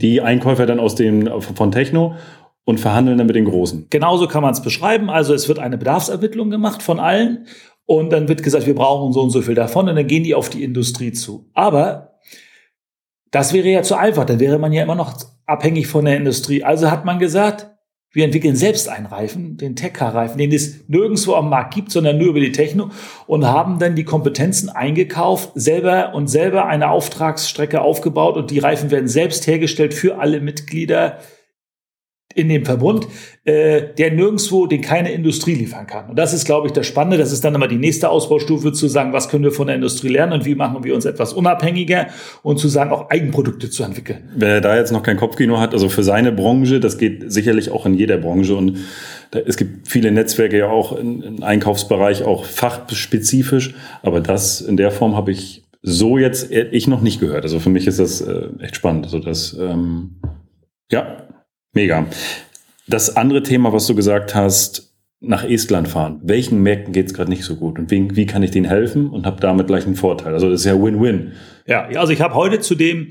die 0.00 0.20
Einkäufer 0.20 0.66
dann 0.66 0.80
aus 0.80 0.94
dem, 0.94 1.28
von 1.40 1.72
Techno 1.72 2.14
und 2.64 2.80
verhandeln 2.80 3.18
dann 3.18 3.26
mit 3.26 3.36
den 3.36 3.44
Großen. 3.44 3.86
Genauso 3.90 4.26
kann 4.28 4.42
man 4.42 4.52
es 4.52 4.62
beschreiben. 4.62 5.08
Also 5.08 5.34
es 5.34 5.48
wird 5.48 5.58
eine 5.58 5.78
Bedarfsermittlung 5.78 6.50
gemacht 6.50 6.82
von 6.82 6.98
allen 6.98 7.46
Und 7.86 8.10
dann 8.10 8.28
wird 8.28 8.42
gesagt, 8.42 8.66
wir 8.66 8.74
brauchen 8.74 9.12
so 9.12 9.22
und 9.22 9.30
so 9.30 9.42
viel 9.42 9.54
davon 9.54 9.88
und 9.88 9.94
dann 9.94 10.06
gehen 10.06 10.24
die 10.24 10.34
auf 10.34 10.50
die 10.50 10.64
Industrie 10.64 11.12
zu. 11.12 11.48
Aber 11.54 12.18
das 13.30 13.52
wäre 13.52 13.68
ja 13.68 13.82
zu 13.82 13.96
einfach, 13.96 14.24
dann 14.24 14.40
wäre 14.40 14.58
man 14.58 14.72
ja 14.72 14.82
immer 14.82 14.96
noch 14.96 15.14
abhängig 15.46 15.86
von 15.86 16.04
der 16.04 16.16
Industrie. 16.16 16.64
Also 16.64 16.90
hat 16.90 17.04
man 17.04 17.20
gesagt, 17.20 17.70
wir 18.16 18.24
entwickeln 18.24 18.56
selbst 18.56 18.88
einen 18.88 19.04
Reifen, 19.04 19.58
den 19.58 19.76
Tech-Car-Reifen, 19.76 20.38
den 20.38 20.50
es 20.50 20.88
nirgendwo 20.88 21.34
am 21.34 21.50
Markt 21.50 21.74
gibt, 21.74 21.92
sondern 21.92 22.16
nur 22.16 22.28
über 22.28 22.40
die 22.40 22.50
Techno 22.50 22.90
und 23.26 23.44
haben 23.44 23.78
dann 23.78 23.94
die 23.94 24.04
Kompetenzen 24.04 24.70
eingekauft, 24.70 25.50
selber 25.54 26.14
und 26.14 26.26
selber 26.26 26.64
eine 26.64 26.88
Auftragsstrecke 26.88 27.82
aufgebaut 27.82 28.38
und 28.38 28.50
die 28.50 28.58
Reifen 28.58 28.90
werden 28.90 29.06
selbst 29.06 29.46
hergestellt 29.46 29.92
für 29.92 30.18
alle 30.18 30.40
Mitglieder 30.40 31.18
in 32.36 32.48
dem 32.48 32.64
Verbund, 32.64 33.08
äh, 33.44 33.82
der 33.96 34.12
nirgendwo, 34.12 34.66
den 34.66 34.82
keine 34.82 35.10
Industrie 35.10 35.54
liefern 35.54 35.86
kann. 35.86 36.10
Und 36.10 36.18
das 36.18 36.34
ist, 36.34 36.44
glaube 36.44 36.66
ich, 36.66 36.72
das 36.72 36.86
Spannende. 36.86 37.16
Das 37.16 37.32
ist 37.32 37.44
dann 37.44 37.54
immer 37.54 37.66
die 37.66 37.78
nächste 37.78 38.10
Ausbaustufe, 38.10 38.72
zu 38.72 38.88
sagen, 38.88 39.12
was 39.12 39.28
können 39.28 39.44
wir 39.44 39.52
von 39.52 39.66
der 39.66 39.76
Industrie 39.76 40.08
lernen 40.08 40.34
und 40.34 40.44
wie 40.44 40.54
machen 40.54 40.84
wir 40.84 40.94
uns 40.94 41.06
etwas 41.06 41.32
unabhängiger 41.32 42.08
und 42.42 42.58
zu 42.58 42.68
sagen, 42.68 42.90
auch 42.90 43.08
Eigenprodukte 43.10 43.70
zu 43.70 43.82
entwickeln. 43.82 44.28
Wer 44.36 44.60
da 44.60 44.76
jetzt 44.76 44.92
noch 44.92 45.02
kein 45.02 45.16
Kopfkino 45.16 45.58
hat, 45.58 45.72
also 45.72 45.88
für 45.88 46.02
seine 46.02 46.30
Branche, 46.30 46.78
das 46.78 46.98
geht 46.98 47.32
sicherlich 47.32 47.70
auch 47.70 47.86
in 47.86 47.94
jeder 47.94 48.18
Branche 48.18 48.54
und 48.54 48.78
da, 49.30 49.38
es 49.38 49.56
gibt 49.56 49.88
viele 49.88 50.12
Netzwerke 50.12 50.58
ja 50.58 50.68
auch 50.68 50.92
im 50.96 51.42
Einkaufsbereich, 51.42 52.22
auch 52.22 52.44
fachspezifisch, 52.44 53.74
aber 54.02 54.20
das 54.20 54.60
in 54.60 54.76
der 54.76 54.90
Form 54.90 55.16
habe 55.16 55.32
ich 55.32 55.62
so 55.82 56.18
jetzt 56.18 56.50
ich 56.50 56.88
noch 56.88 57.00
nicht 57.00 57.20
gehört. 57.20 57.44
Also 57.44 57.60
für 57.60 57.70
mich 57.70 57.86
ist 57.86 58.00
das 58.00 58.20
äh, 58.20 58.48
echt 58.58 58.74
spannend. 58.74 59.04
Also 59.04 59.20
das, 59.20 59.56
ähm, 59.58 60.16
ja, 60.90 61.28
Mega. 61.76 62.06
Das 62.88 63.16
andere 63.16 63.42
Thema, 63.42 63.70
was 63.70 63.86
du 63.86 63.94
gesagt 63.94 64.34
hast, 64.34 64.94
nach 65.20 65.44
Estland 65.44 65.88
fahren. 65.88 66.20
Welchen 66.22 66.62
Märkten 66.62 66.94
geht 66.94 67.08
es 67.08 67.12
gerade 67.12 67.28
nicht 67.28 67.44
so 67.44 67.56
gut 67.56 67.78
und 67.78 67.90
wie, 67.90 68.16
wie 68.16 68.24
kann 68.24 68.42
ich 68.42 68.50
denen 68.50 68.64
helfen 68.64 69.10
und 69.10 69.26
habe 69.26 69.42
damit 69.42 69.66
gleich 69.66 69.84
einen 69.84 69.94
Vorteil? 69.94 70.32
Also 70.32 70.48
das 70.48 70.60
ist 70.60 70.66
ja 70.66 70.82
Win-Win. 70.82 71.32
Ja, 71.66 71.84
also 71.96 72.14
ich 72.14 72.22
habe 72.22 72.34
heute 72.34 72.60
zudem 72.60 73.10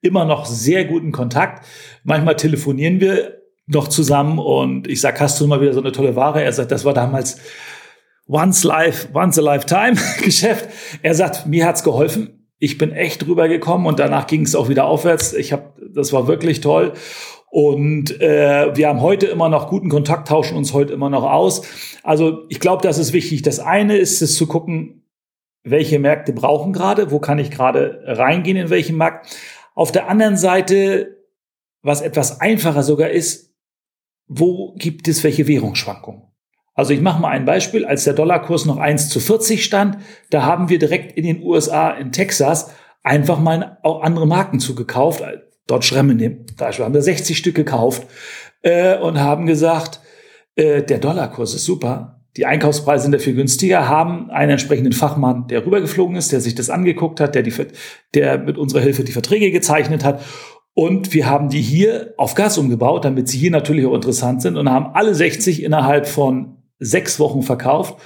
immer 0.00 0.24
noch 0.24 0.46
sehr 0.46 0.86
guten 0.86 1.12
Kontakt. 1.12 1.66
Manchmal 2.04 2.36
telefonieren 2.36 3.00
wir 3.00 3.42
noch 3.66 3.88
zusammen 3.88 4.38
und 4.38 4.88
ich 4.88 5.02
sage, 5.02 5.20
hast 5.20 5.38
du 5.38 5.46
mal 5.46 5.60
wieder 5.60 5.74
so 5.74 5.82
eine 5.82 5.92
tolle 5.92 6.16
Ware? 6.16 6.42
Er 6.42 6.52
sagt, 6.52 6.70
das 6.70 6.86
war 6.86 6.94
damals 6.94 7.38
once 8.26 8.64
life, 8.64 9.08
once 9.12 9.38
a 9.38 9.42
lifetime 9.42 9.96
Geschäft. 10.24 10.70
Er 11.02 11.14
sagt, 11.14 11.46
mir 11.46 11.66
hat's 11.66 11.84
geholfen. 11.84 12.48
Ich 12.58 12.78
bin 12.78 12.92
echt 12.92 13.26
rübergekommen 13.26 13.86
und 13.86 13.98
danach 13.98 14.26
ging 14.26 14.40
es 14.40 14.54
auch 14.54 14.70
wieder 14.70 14.86
aufwärts. 14.86 15.34
Ich 15.34 15.52
habe, 15.52 15.74
das 15.92 16.14
war 16.14 16.26
wirklich 16.26 16.62
toll. 16.62 16.94
Und 17.56 18.20
äh, 18.20 18.76
wir 18.76 18.86
haben 18.86 19.00
heute 19.00 19.28
immer 19.28 19.48
noch 19.48 19.70
guten 19.70 19.88
Kontakt, 19.88 20.28
tauschen 20.28 20.58
uns 20.58 20.74
heute 20.74 20.92
immer 20.92 21.08
noch 21.08 21.22
aus. 21.22 21.62
Also 22.02 22.44
ich 22.50 22.60
glaube, 22.60 22.82
das 22.82 22.98
ist 22.98 23.14
wichtig. 23.14 23.40
Das 23.40 23.60
eine 23.60 23.96
ist 23.96 24.20
es 24.20 24.36
zu 24.36 24.46
gucken, 24.46 25.06
welche 25.62 25.98
Märkte 25.98 26.34
brauchen 26.34 26.74
gerade, 26.74 27.10
wo 27.10 27.18
kann 27.18 27.38
ich 27.38 27.50
gerade 27.50 28.02
reingehen 28.04 28.58
in 28.58 28.68
welchen 28.68 28.98
Markt. 28.98 29.34
Auf 29.74 29.90
der 29.90 30.10
anderen 30.10 30.36
Seite, 30.36 31.16
was 31.80 32.02
etwas 32.02 32.42
einfacher 32.42 32.82
sogar 32.82 33.08
ist, 33.08 33.54
wo 34.26 34.74
gibt 34.74 35.08
es 35.08 35.24
welche 35.24 35.48
Währungsschwankungen? 35.48 36.24
Also 36.74 36.92
ich 36.92 37.00
mache 37.00 37.22
mal 37.22 37.30
ein 37.30 37.46
Beispiel. 37.46 37.86
Als 37.86 38.04
der 38.04 38.12
Dollarkurs 38.12 38.66
noch 38.66 38.76
1 38.76 39.08
zu 39.08 39.18
40 39.18 39.64
stand, 39.64 39.96
da 40.28 40.44
haben 40.44 40.68
wir 40.68 40.78
direkt 40.78 41.16
in 41.16 41.24
den 41.24 41.42
USA, 41.42 41.88
in 41.92 42.12
Texas, 42.12 42.70
einfach 43.02 43.40
mal 43.40 43.78
auch 43.82 44.02
andere 44.02 44.26
Marken 44.26 44.60
zugekauft, 44.60 45.22
Ram 45.68 46.10
in 46.10 46.18
dem 46.18 46.46
Beispiel, 46.56 46.84
haben 46.84 46.94
wir 46.94 47.02
60 47.02 47.36
Stück 47.36 47.54
gekauft 47.54 48.06
äh, 48.62 48.98
und 48.98 49.20
haben 49.20 49.46
gesagt, 49.46 50.00
äh, 50.54 50.82
der 50.82 50.98
Dollarkurs 50.98 51.54
ist 51.54 51.64
super, 51.64 52.16
die 52.36 52.44
Einkaufspreise 52.44 53.04
sind 53.04 53.12
dafür 53.12 53.32
günstiger, 53.32 53.88
haben 53.88 54.30
einen 54.30 54.52
entsprechenden 54.52 54.92
Fachmann, 54.92 55.46
der 55.48 55.64
rübergeflogen 55.64 56.16
ist, 56.16 56.32
der 56.32 56.40
sich 56.40 56.54
das 56.54 56.68
angeguckt 56.68 57.18
hat, 57.18 57.34
der, 57.34 57.42
die, 57.42 57.52
der 58.14 58.38
mit 58.38 58.58
unserer 58.58 58.80
Hilfe 58.80 59.04
die 59.04 59.12
Verträge 59.12 59.50
gezeichnet 59.50 60.04
hat. 60.04 60.22
Und 60.74 61.14
wir 61.14 61.30
haben 61.30 61.48
die 61.48 61.62
hier 61.62 62.12
auf 62.18 62.34
Gas 62.34 62.58
umgebaut, 62.58 63.06
damit 63.06 63.28
sie 63.28 63.38
hier 63.38 63.50
natürlich 63.50 63.86
auch 63.86 63.94
interessant 63.94 64.42
sind 64.42 64.58
und 64.58 64.70
haben 64.70 64.94
alle 64.94 65.14
60 65.14 65.62
innerhalb 65.62 66.06
von 66.06 66.58
sechs 66.78 67.18
Wochen 67.18 67.42
verkauft 67.42 67.96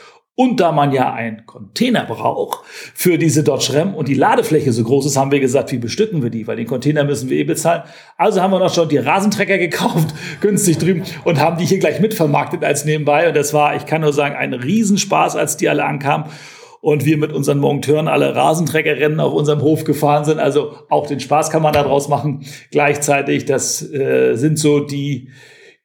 und 0.41 0.59
da 0.59 0.73
man 0.73 0.91
ja 0.91 1.13
einen 1.13 1.45
Container 1.45 2.07
braucht 2.07 2.61
für 2.65 3.19
diese 3.19 3.45
Dodge 3.45 3.75
Ram 3.75 3.95
und 3.95 4.09
die 4.09 4.15
Ladefläche 4.15 4.73
so 4.73 4.83
groß 4.83 5.05
ist, 5.05 5.19
haben 5.19 5.31
wir 5.33 5.39
gesagt, 5.39 5.71
wie 5.71 5.77
bestücken 5.77 6.23
wir 6.23 6.31
die? 6.31 6.47
Weil 6.47 6.57
den 6.57 6.67
Container 6.67 7.05
müssen 7.05 7.29
wir 7.29 7.37
eh 7.37 7.45
bezahlen. 7.45 7.83
Also 8.17 8.41
haben 8.41 8.51
wir 8.51 8.59
noch 8.59 8.73
schon 8.73 8.89
die 8.89 8.97
Rasentrecker 8.97 9.59
gekauft, 9.59 10.15
günstig 10.41 10.79
drüben, 10.79 11.03
und 11.25 11.39
haben 11.39 11.59
die 11.59 11.67
hier 11.67 11.79
gleich 11.79 12.01
mitvermarktet 12.01 12.65
als 12.65 12.87
nebenbei. 12.87 13.29
Und 13.29 13.37
das 13.37 13.53
war, 13.53 13.77
ich 13.77 13.85
kann 13.85 14.01
nur 14.01 14.15
sagen, 14.15 14.35
ein 14.35 14.55
Riesenspaß, 14.55 15.37
als 15.37 15.59
die 15.59 15.69
alle 15.69 15.85
ankamen 15.85 16.31
und 16.81 17.05
wir 17.05 17.19
mit 17.19 17.35
unseren 17.35 17.59
Monteuren 17.59 18.09
alle 18.09 18.35
Rasentreckerrennen 18.35 19.21
auf 19.21 19.35
unserem 19.35 19.61
Hof 19.61 19.85
gefahren 19.85 20.25
sind. 20.25 20.39
Also 20.39 20.73
auch 20.89 21.07
den 21.07 21.21
Spaß 21.21 21.51
kann 21.51 21.61
man 21.61 21.75
daraus 21.75 22.09
machen. 22.09 22.47
Gleichzeitig, 22.71 23.45
das 23.45 23.83
äh, 23.93 24.37
sind 24.37 24.59
so 24.59 24.81
die 24.81 25.29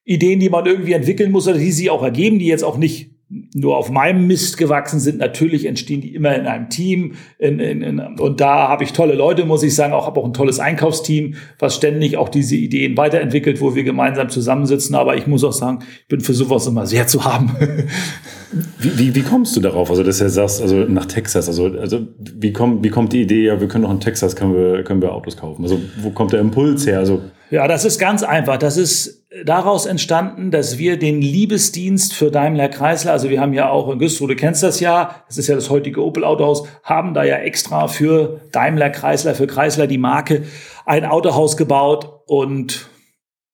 Ideen, 0.05 0.39
die 0.39 0.49
man 0.49 0.65
irgendwie 0.65 0.93
entwickeln 0.93 1.33
muss 1.33 1.45
oder 1.45 1.57
die 1.57 1.73
sie 1.73 1.89
auch 1.89 2.03
ergeben, 2.03 2.39
die 2.39 2.47
jetzt 2.47 2.63
auch 2.63 2.77
nicht 2.77 3.14
nur 3.27 3.75
auf 3.75 3.89
meinem 3.89 4.27
Mist 4.27 4.57
gewachsen 4.57 4.99
sind. 4.99 5.17
Natürlich 5.17 5.65
entstehen 5.65 6.01
die 6.01 6.13
immer 6.13 6.35
in 6.35 6.45
einem 6.45 6.69
Team. 6.69 7.13
In, 7.39 7.59
in, 7.59 7.81
in, 7.81 7.99
und 7.99 8.39
da 8.39 8.67
habe 8.67 8.83
ich 8.83 8.93
tolle 8.93 9.15
Leute, 9.15 9.45
muss 9.45 9.63
ich 9.63 9.73
sagen. 9.73 9.93
Auch 9.93 10.05
habe 10.05 10.19
auch 10.19 10.25
ein 10.25 10.33
tolles 10.33 10.59
Einkaufsteam, 10.59 11.33
was 11.57 11.75
ständig 11.75 12.17
auch 12.17 12.29
diese 12.29 12.55
Ideen 12.55 12.95
weiterentwickelt, 12.97 13.61
wo 13.61 13.73
wir 13.73 13.83
gemeinsam 13.83 14.29
zusammensitzen. 14.29 14.93
Aber 14.95 15.17
ich 15.17 15.25
muss 15.25 15.43
auch 15.43 15.53
sagen, 15.53 15.79
ich 16.01 16.07
bin 16.07 16.21
für 16.21 16.35
sowas 16.35 16.67
immer 16.67 16.85
sehr 16.85 17.07
zu 17.07 17.25
haben. 17.25 17.55
wie, 18.79 18.99
wie, 18.99 19.15
wie 19.15 19.23
kommst 19.23 19.55
du 19.55 19.59
darauf? 19.59 19.89
Also, 19.89 20.03
dass 20.03 20.19
du 20.19 20.29
sagst, 20.29 20.61
also 20.61 20.75
nach 20.83 21.07
Texas, 21.07 21.47
also, 21.47 21.65
also 21.65 22.07
wie, 22.19 22.53
kommt, 22.53 22.83
wie 22.83 22.89
kommt 22.89 23.11
die 23.11 23.21
Idee, 23.21 23.45
ja, 23.45 23.59
wir 23.59 23.67
können 23.67 23.85
doch 23.85 23.91
in 23.91 23.99
Texas 23.99 24.35
können 24.35 24.53
wir, 24.53 24.83
können 24.83 25.01
wir 25.01 25.11
Autos 25.13 25.35
kaufen? 25.35 25.63
Also, 25.63 25.79
wo 26.01 26.11
kommt 26.11 26.31
der 26.31 26.41
Impuls 26.41 26.85
her? 26.85 26.99
Also, 26.99 27.21
ja, 27.49 27.67
das 27.67 27.85
ist 27.85 27.99
ganz 27.99 28.21
einfach. 28.21 28.57
Das 28.57 28.77
ist 28.77 29.14
daraus 29.43 29.85
entstanden, 29.85 30.51
dass 30.51 30.77
wir 30.77 30.97
den 30.97 31.21
Liebesdienst 31.21 32.13
für 32.13 32.31
Daimler 32.31 32.69
Chrysler, 32.69 33.11
also 33.11 33.29
wir 33.29 33.41
haben 33.41 33.53
ja 33.53 33.69
auch 33.69 33.91
in 33.91 33.99
Güstrow, 33.99 34.27
du 34.27 34.35
kennst 34.35 34.63
das 34.63 34.79
ja, 34.79 35.23
das 35.27 35.37
ist 35.37 35.47
ja 35.47 35.55
das 35.55 35.69
heutige 35.69 36.03
Opel 36.03 36.23
Autohaus, 36.23 36.67
haben 36.83 37.13
da 37.13 37.23
ja 37.23 37.37
extra 37.37 37.87
für 37.87 38.41
Daimler 38.51 38.89
Chrysler, 38.91 39.35
für 39.35 39.47
Chrysler 39.47 39.87
die 39.87 39.97
Marke, 39.97 40.43
ein 40.85 41.05
Autohaus 41.05 41.57
gebaut 41.57 42.21
und 42.27 42.87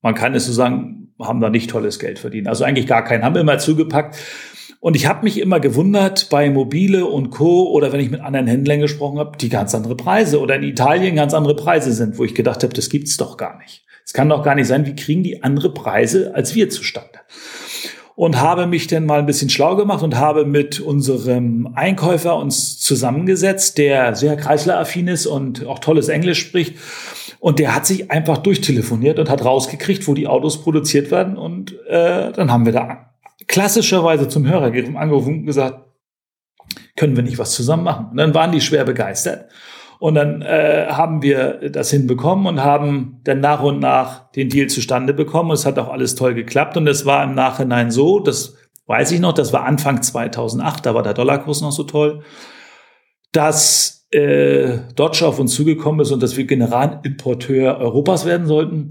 man 0.01 0.13
kann 0.13 0.35
es 0.35 0.45
so 0.45 0.53
sagen, 0.53 1.13
haben 1.19 1.39
da 1.39 1.49
nicht 1.49 1.69
tolles 1.69 1.99
Geld 1.99 2.19
verdient. 2.19 2.47
Also 2.47 2.63
eigentlich 2.63 2.87
gar 2.87 3.03
keinen, 3.03 3.23
haben 3.23 3.35
immer 3.35 3.59
zugepackt. 3.59 4.17
Und 4.79 4.95
ich 4.95 5.05
habe 5.05 5.23
mich 5.23 5.39
immer 5.39 5.59
gewundert 5.59 6.29
bei 6.31 6.49
Mobile 6.49 7.05
und 7.05 7.29
Co. 7.29 7.69
oder 7.69 7.93
wenn 7.93 7.99
ich 7.99 8.09
mit 8.09 8.21
anderen 8.21 8.47
Händlern 8.47 8.79
gesprochen 8.79 9.19
habe, 9.19 9.37
die 9.37 9.49
ganz 9.49 9.75
andere 9.75 9.95
Preise 9.95 10.39
oder 10.39 10.55
in 10.55 10.63
Italien 10.63 11.15
ganz 11.15 11.35
andere 11.35 11.55
Preise 11.55 11.93
sind, 11.93 12.17
wo 12.17 12.23
ich 12.23 12.33
gedacht 12.33 12.63
habe, 12.63 12.73
das 12.73 12.89
gibt's 12.89 13.15
doch 13.17 13.37
gar 13.37 13.59
nicht. 13.59 13.85
Es 14.05 14.13
kann 14.13 14.29
doch 14.29 14.43
gar 14.43 14.55
nicht 14.55 14.67
sein, 14.67 14.85
wie 14.85 14.95
kriegen 14.95 15.23
die 15.23 15.43
andere 15.43 15.73
Preise 15.73 16.33
als 16.35 16.55
wir 16.55 16.69
zustande? 16.69 17.19
Und 18.15 18.39
habe 18.39 18.67
mich 18.67 18.87
dann 18.87 19.05
mal 19.05 19.19
ein 19.19 19.25
bisschen 19.25 19.49
schlau 19.49 19.75
gemacht 19.75 20.03
und 20.03 20.15
habe 20.15 20.45
mit 20.45 20.79
unserem 20.79 21.73
Einkäufer 21.75 22.35
uns 22.35 22.79
zusammengesetzt, 22.79 23.77
der 23.77 24.15
sehr 24.15 24.35
kreisleraffin 24.35 25.07
ist 25.07 25.25
und 25.25 25.65
auch 25.65 25.79
tolles 25.79 26.09
Englisch 26.09 26.39
spricht. 26.39 26.75
Und 27.39 27.57
der 27.57 27.73
hat 27.73 27.87
sich 27.87 28.11
einfach 28.11 28.37
durchtelefoniert 28.37 29.17
und 29.17 29.29
hat 29.29 29.43
rausgekriegt, 29.43 30.07
wo 30.07 30.13
die 30.13 30.27
Autos 30.27 30.61
produziert 30.61 31.09
werden. 31.09 31.37
Und 31.37 31.73
äh, 31.87 32.31
dann 32.31 32.51
haben 32.51 32.65
wir 32.65 32.73
da 32.73 33.11
klassischerweise 33.47 34.27
zum 34.27 34.47
Hörer 34.47 34.71
angerufen 34.97 35.39
und 35.39 35.45
gesagt, 35.45 35.83
können 36.95 37.15
wir 37.15 37.23
nicht 37.23 37.39
was 37.39 37.51
zusammen 37.51 37.83
machen? 37.83 38.07
Und 38.11 38.17
dann 38.17 38.33
waren 38.33 38.51
die 38.51 38.61
schwer 38.61 38.83
begeistert. 38.83 39.49
Und 40.01 40.15
dann 40.15 40.41
äh, 40.41 40.87
haben 40.89 41.21
wir 41.21 41.69
das 41.69 41.91
hinbekommen 41.91 42.47
und 42.47 42.63
haben 42.63 43.19
dann 43.23 43.39
nach 43.39 43.61
und 43.61 43.77
nach 43.77 44.31
den 44.31 44.49
Deal 44.49 44.65
zustande 44.65 45.13
bekommen. 45.13 45.51
Und 45.51 45.57
es 45.57 45.67
hat 45.67 45.77
auch 45.77 45.89
alles 45.89 46.15
toll 46.15 46.33
geklappt. 46.33 46.75
Und 46.75 46.87
es 46.87 47.05
war 47.05 47.23
im 47.23 47.35
Nachhinein 47.35 47.91
so, 47.91 48.19
das 48.19 48.55
weiß 48.87 49.11
ich 49.11 49.19
noch, 49.19 49.33
das 49.33 49.53
war 49.53 49.63
Anfang 49.63 50.01
2008, 50.01 50.87
da 50.87 50.95
war 50.95 51.03
der 51.03 51.13
Dollarkurs 51.13 51.61
noch 51.61 51.71
so 51.71 51.83
toll, 51.83 52.23
dass 53.31 54.07
äh, 54.09 54.79
Dodge 54.95 55.23
auf 55.23 55.37
uns 55.37 55.53
zugekommen 55.53 56.01
ist 56.01 56.09
und 56.09 56.23
dass 56.23 56.35
wir 56.35 56.45
Generalimporteur 56.45 57.77
Europas 57.77 58.25
werden 58.25 58.47
sollten. 58.47 58.89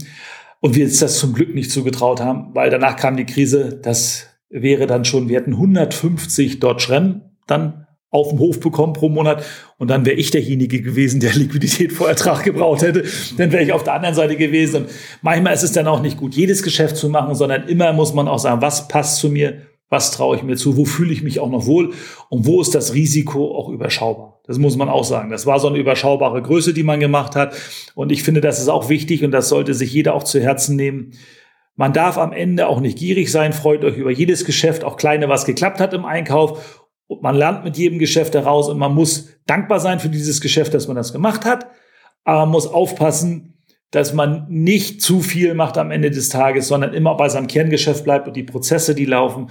Und 0.60 0.76
wir 0.76 0.84
jetzt 0.84 1.02
das 1.02 1.18
zum 1.18 1.32
Glück 1.32 1.52
nicht 1.56 1.72
zugetraut 1.72 2.20
haben, 2.20 2.54
weil 2.54 2.70
danach 2.70 2.94
kam 2.94 3.16
die 3.16 3.26
Krise. 3.26 3.80
Das 3.82 4.28
wäre 4.48 4.86
dann 4.86 5.04
schon, 5.04 5.28
wir 5.28 5.38
hätten 5.38 5.54
150 5.54 6.60
Dodge 6.60 6.86
Ram 6.90 7.22
dann 7.48 7.88
auf 8.10 8.30
dem 8.30 8.40
Hof 8.40 8.58
bekommen 8.58 8.92
pro 8.92 9.08
Monat 9.08 9.44
und 9.78 9.88
dann 9.88 10.04
wäre 10.04 10.16
ich 10.16 10.30
derjenige 10.30 10.82
gewesen, 10.82 11.20
der 11.20 11.32
Liquidität 11.34 11.92
vor 11.92 12.08
Ertrag 12.08 12.42
gebraucht 12.42 12.82
hätte. 12.82 13.04
Dann 13.36 13.52
wäre 13.52 13.62
ich 13.62 13.72
auf 13.72 13.84
der 13.84 13.94
anderen 13.94 14.14
Seite 14.14 14.36
gewesen. 14.36 14.84
Und 14.84 14.90
manchmal 15.22 15.54
ist 15.54 15.62
es 15.62 15.72
dann 15.72 15.86
auch 15.86 16.02
nicht 16.02 16.16
gut, 16.16 16.34
jedes 16.34 16.62
Geschäft 16.62 16.96
zu 16.96 17.08
machen, 17.08 17.34
sondern 17.34 17.68
immer 17.68 17.92
muss 17.92 18.12
man 18.12 18.28
auch 18.28 18.38
sagen, 18.38 18.62
was 18.62 18.88
passt 18.88 19.18
zu 19.18 19.28
mir, 19.28 19.62
was 19.88 20.12
traue 20.12 20.36
ich 20.36 20.42
mir 20.42 20.56
zu, 20.56 20.76
wo 20.76 20.84
fühle 20.84 21.12
ich 21.12 21.22
mich 21.22 21.40
auch 21.40 21.50
noch 21.50 21.66
wohl 21.66 21.92
und 22.28 22.46
wo 22.46 22.60
ist 22.60 22.74
das 22.74 22.94
Risiko 22.94 23.56
auch 23.56 23.68
überschaubar. 23.68 24.40
Das 24.46 24.58
muss 24.58 24.76
man 24.76 24.88
auch 24.88 25.04
sagen. 25.04 25.30
Das 25.30 25.46
war 25.46 25.60
so 25.60 25.68
eine 25.68 25.78
überschaubare 25.78 26.42
Größe, 26.42 26.74
die 26.74 26.82
man 26.82 27.00
gemacht 27.00 27.36
hat. 27.36 27.54
Und 27.94 28.10
ich 28.10 28.22
finde, 28.22 28.40
das 28.40 28.60
ist 28.60 28.68
auch 28.68 28.88
wichtig 28.88 29.24
und 29.24 29.30
das 29.30 29.48
sollte 29.48 29.74
sich 29.74 29.92
jeder 29.92 30.14
auch 30.14 30.24
zu 30.24 30.40
Herzen 30.40 30.76
nehmen. 30.76 31.12
Man 31.76 31.92
darf 31.92 32.18
am 32.18 32.32
Ende 32.32 32.66
auch 32.66 32.80
nicht 32.80 32.98
gierig 32.98 33.30
sein. 33.32 33.52
Freut 33.52 33.84
euch 33.84 33.96
über 33.96 34.10
jedes 34.10 34.44
Geschäft, 34.44 34.84
auch 34.84 34.96
kleine, 34.96 35.28
was 35.28 35.44
geklappt 35.44 35.80
hat 35.80 35.94
im 35.94 36.04
Einkauf 36.04 36.79
Und 37.10 37.22
man 37.22 37.34
lernt 37.34 37.64
mit 37.64 37.76
jedem 37.76 37.98
Geschäft 37.98 38.34
heraus 38.34 38.68
und 38.68 38.78
man 38.78 38.94
muss 38.94 39.30
dankbar 39.44 39.80
sein 39.80 39.98
für 39.98 40.10
dieses 40.10 40.40
Geschäft, 40.40 40.74
dass 40.74 40.86
man 40.86 40.94
das 40.94 41.12
gemacht 41.12 41.44
hat. 41.44 41.66
Aber 42.22 42.42
man 42.42 42.50
muss 42.50 42.68
aufpassen, 42.68 43.58
dass 43.90 44.12
man 44.12 44.46
nicht 44.48 45.02
zu 45.02 45.20
viel 45.20 45.54
macht 45.54 45.76
am 45.76 45.90
Ende 45.90 46.12
des 46.12 46.28
Tages, 46.28 46.68
sondern 46.68 46.94
immer 46.94 47.16
bei 47.16 47.28
seinem 47.28 47.48
Kerngeschäft 47.48 48.04
bleibt 48.04 48.28
und 48.28 48.36
die 48.36 48.44
Prozesse, 48.44 48.94
die 48.94 49.06
laufen, 49.06 49.50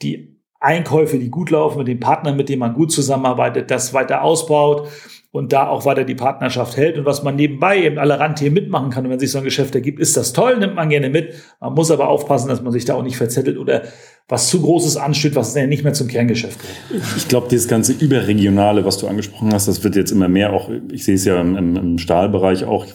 die 0.00 0.35
Einkäufe, 0.66 1.18
die 1.18 1.30
gut 1.30 1.50
laufen, 1.50 1.78
mit 1.78 1.88
den 1.88 2.00
Partnern, 2.00 2.36
mit 2.36 2.48
denen 2.48 2.60
man 2.60 2.74
gut 2.74 2.90
zusammenarbeitet, 2.92 3.70
das 3.70 3.94
weiter 3.94 4.22
ausbaut 4.22 4.88
und 5.36 5.52
da 5.52 5.68
auch 5.68 5.84
weiter 5.84 6.04
die 6.04 6.14
Partnerschaft 6.14 6.76
hält 6.76 6.98
und 6.98 7.04
was 7.04 7.22
man 7.22 7.36
nebenbei 7.36 7.82
eben 7.82 7.98
alle 7.98 8.18
Randthemen 8.18 8.54
mitmachen 8.54 8.90
kann. 8.90 9.04
Und 9.04 9.12
wenn 9.12 9.18
sich 9.20 9.30
so 9.30 9.38
ein 9.38 9.44
Geschäft 9.44 9.74
ergibt, 9.74 10.00
ist 10.00 10.16
das 10.16 10.32
toll, 10.32 10.58
nimmt 10.58 10.74
man 10.74 10.88
gerne 10.88 11.10
mit. 11.10 11.34
Man 11.60 11.74
muss 11.74 11.90
aber 11.90 12.08
aufpassen, 12.08 12.48
dass 12.48 12.62
man 12.62 12.72
sich 12.72 12.84
da 12.84 12.94
auch 12.94 13.02
nicht 13.02 13.16
verzettelt 13.16 13.58
oder 13.58 13.82
was 14.28 14.48
zu 14.48 14.60
Großes 14.60 14.96
ansteht, 14.96 15.36
was 15.36 15.54
nicht 15.54 15.84
mehr 15.84 15.92
zum 15.92 16.08
Kerngeschäft 16.08 16.58
gehört. 16.60 17.06
Ich 17.16 17.28
glaube, 17.28 17.48
dieses 17.48 17.68
ganze 17.68 17.92
Überregionale, 17.92 18.84
was 18.84 18.98
du 18.98 19.06
angesprochen 19.06 19.52
hast, 19.52 19.68
das 19.68 19.84
wird 19.84 19.94
jetzt 19.94 20.10
immer 20.10 20.28
mehr 20.28 20.52
auch, 20.52 20.68
ich 20.90 21.04
sehe 21.04 21.14
es 21.14 21.24
ja 21.24 21.40
im, 21.40 21.76
im 21.76 21.98
Stahlbereich 21.98 22.64
auch, 22.64 22.86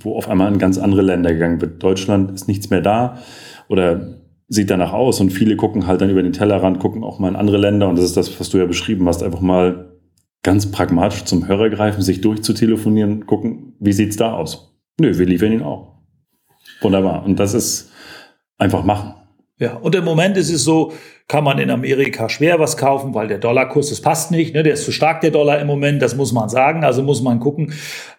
wo 0.00 0.16
auf 0.16 0.28
einmal 0.28 0.52
in 0.52 0.58
ganz 0.58 0.78
andere 0.78 1.02
Länder 1.02 1.32
gegangen 1.32 1.60
wird. 1.60 1.82
Deutschland 1.82 2.32
ist 2.32 2.48
nichts 2.48 2.70
mehr 2.70 2.82
da 2.82 3.18
oder 3.68 4.18
sieht 4.48 4.70
danach 4.70 4.92
aus 4.92 5.20
und 5.20 5.30
viele 5.30 5.56
gucken 5.56 5.86
halt 5.86 6.00
dann 6.00 6.10
über 6.10 6.22
den 6.22 6.32
Tellerrand, 6.32 6.78
gucken 6.78 7.02
auch 7.02 7.18
mal 7.18 7.28
in 7.28 7.36
andere 7.36 7.58
Länder 7.58 7.88
und 7.88 7.96
das 7.96 8.04
ist 8.04 8.16
das, 8.16 8.38
was 8.38 8.50
du 8.50 8.58
ja 8.58 8.66
beschrieben 8.66 9.08
hast, 9.08 9.22
einfach 9.22 9.40
mal 9.40 9.92
ganz 10.42 10.70
pragmatisch 10.70 11.24
zum 11.24 11.48
Hörer 11.48 11.70
greifen, 11.70 12.02
sich 12.02 12.20
durchzutelefonieren, 12.20 13.26
gucken, 13.26 13.74
wie 13.80 13.92
sieht's 13.92 14.16
da 14.16 14.34
aus? 14.34 14.76
Nö, 15.00 15.18
wir 15.18 15.26
liefern 15.26 15.52
ihn 15.52 15.62
auch. 15.62 15.94
Wunderbar. 16.80 17.24
Und 17.24 17.40
das 17.40 17.54
ist 17.54 17.90
einfach 18.58 18.84
machen. 18.84 19.14
Ja, 19.64 19.76
und 19.76 19.94
im 19.94 20.04
Moment 20.04 20.36
ist 20.36 20.50
es 20.50 20.62
so, 20.62 20.92
kann 21.26 21.42
man 21.42 21.58
in 21.58 21.70
Amerika 21.70 22.28
schwer 22.28 22.60
was 22.60 22.76
kaufen, 22.76 23.14
weil 23.14 23.28
der 23.28 23.38
Dollarkurs, 23.38 23.88
das 23.88 24.02
passt 24.02 24.30
nicht, 24.30 24.52
ne? 24.52 24.62
der 24.62 24.74
ist 24.74 24.84
zu 24.84 24.92
stark, 24.92 25.22
der 25.22 25.30
Dollar 25.30 25.58
im 25.58 25.66
Moment, 25.66 26.02
das 26.02 26.14
muss 26.16 26.34
man 26.34 26.50
sagen. 26.50 26.84
Also 26.84 27.02
muss 27.02 27.22
man 27.22 27.40
gucken. 27.40 27.72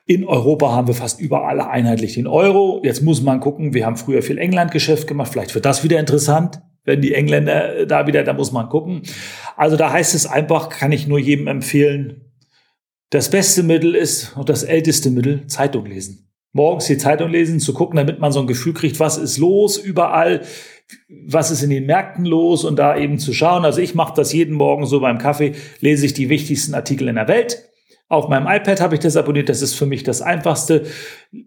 In 0.08 0.26
Europa 0.26 0.72
haben 0.72 0.88
wir 0.88 0.96
fast 0.96 1.20
überall 1.20 1.62
einheitlich 1.62 2.16
den 2.16 2.26
Euro. 2.26 2.82
Jetzt 2.84 3.04
muss 3.04 3.22
man 3.22 3.42
gucken, 3.42 3.76
wir 3.76 3.86
haben 3.86 3.96
früher 3.96 4.24
viel 4.24 4.40
England-Geschäft 4.40 5.08
gemacht, 5.08 5.32
vielleicht 5.32 5.54
wird 5.54 5.66
das 5.66 5.84
wieder 5.84 6.00
interessant, 6.00 6.62
wenn 6.84 7.02
die 7.02 7.14
Engländer 7.14 7.86
da 7.86 8.08
wieder, 8.08 8.24
da 8.24 8.34
muss 8.34 8.52
man 8.52 8.68
gucken. 8.68 9.04
Also 9.56 9.78
da 9.78 9.92
heißt 9.92 10.16
es 10.16 10.26
einfach, 10.26 10.70
kann 10.70 10.92
ich 10.92 11.06
nur 11.06 11.20
jedem 11.20 11.46
empfehlen, 11.46 12.32
das 13.12 13.30
beste 13.30 13.62
Mittel 13.62 13.94
ist 13.94 14.36
und 14.36 14.50
das 14.50 14.64
älteste 14.64 15.12
Mittel, 15.12 15.46
Zeitung 15.46 15.86
lesen. 15.86 16.26
Morgens 16.54 16.86
die 16.86 16.98
Zeitung 16.98 17.30
lesen, 17.30 17.60
zu 17.60 17.74
gucken, 17.74 17.98
damit 17.98 18.20
man 18.20 18.32
so 18.32 18.40
ein 18.40 18.48
Gefühl 18.48 18.74
kriegt, 18.74 19.00
was 19.00 19.18
ist 19.18 19.38
los 19.38 19.78
überall 19.78 20.42
was 21.10 21.52
ist 21.52 21.64
in 21.64 21.70
den 21.70 21.86
Märkten 21.86 22.26
los 22.26 22.64
und 22.64 22.78
da 22.78 22.98
eben 22.98 23.20
zu 23.20 23.34
schauen. 23.34 23.66
Also 23.66 23.82
ich 23.82 23.96
mache 23.96 24.14
das 24.16 24.34
jeden 24.34 24.56
Morgen 24.56 24.86
so 24.86 25.00
beim 25.00 25.18
Kaffee, 25.18 25.54
lese 25.80 26.06
ich 26.06 26.14
die 26.14 26.30
wichtigsten 26.30 26.74
Artikel 26.74 27.08
in 27.08 27.16
der 27.16 27.28
Welt. 27.28 27.70
Auf 28.08 28.30
meinem 28.30 28.46
iPad 28.46 28.82
habe 28.82 28.94
ich 28.94 29.02
das 29.02 29.18
abonniert, 29.18 29.50
das 29.50 29.64
ist 29.64 29.74
für 29.74 29.88
mich 29.88 30.04
das 30.04 30.22
Einfachste. 30.22 30.86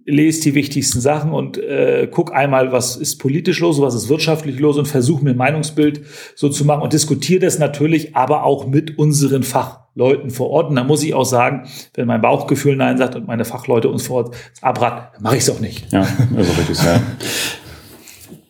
Lese 0.05 0.43
die 0.43 0.55
wichtigsten 0.57 1.01
Sachen 1.01 1.33
und 1.33 1.57
äh, 1.57 2.09
guck 2.11 2.35
einmal, 2.35 2.73
was 2.73 2.97
ist 2.97 3.19
politisch 3.19 3.61
los, 3.61 3.81
was 3.81 3.95
ist 3.95 4.09
wirtschaftlich 4.09 4.59
los 4.59 4.77
und 4.77 4.87
versuche 4.87 5.23
mir 5.23 5.31
ein 5.31 5.37
Meinungsbild 5.37 6.01
so 6.35 6.49
zu 6.49 6.65
machen 6.65 6.83
und 6.83 6.93
diskutiere 6.93 7.41
das 7.41 7.61
natürlich 7.61 8.17
aber 8.17 8.43
auch 8.43 8.67
mit 8.67 8.99
unseren 8.99 9.45
Fachleuten 9.45 10.31
vor 10.31 10.51
Ort. 10.51 10.71
Und 10.71 10.77
da 10.77 10.83
muss 10.83 11.05
ich 11.05 11.15
auch 11.15 11.25
sagen, 11.25 11.69
wenn 11.95 12.09
mein 12.09 12.21
Bauchgefühl 12.21 12.75
Nein 12.75 12.99
sagt 12.99 13.15
und 13.15 13.29
meine 13.29 13.45
Fachleute 13.45 13.89
uns 13.89 14.09
vor 14.09 14.25
Ort 14.25 14.37
abraten, 14.61 15.23
mache 15.23 15.37
ich 15.37 15.43
es 15.43 15.51
auch 15.51 15.61
nicht. 15.61 15.93
Ja, 15.93 16.09
also 16.37 16.53
richtig, 16.55 16.85
ja. 16.85 17.01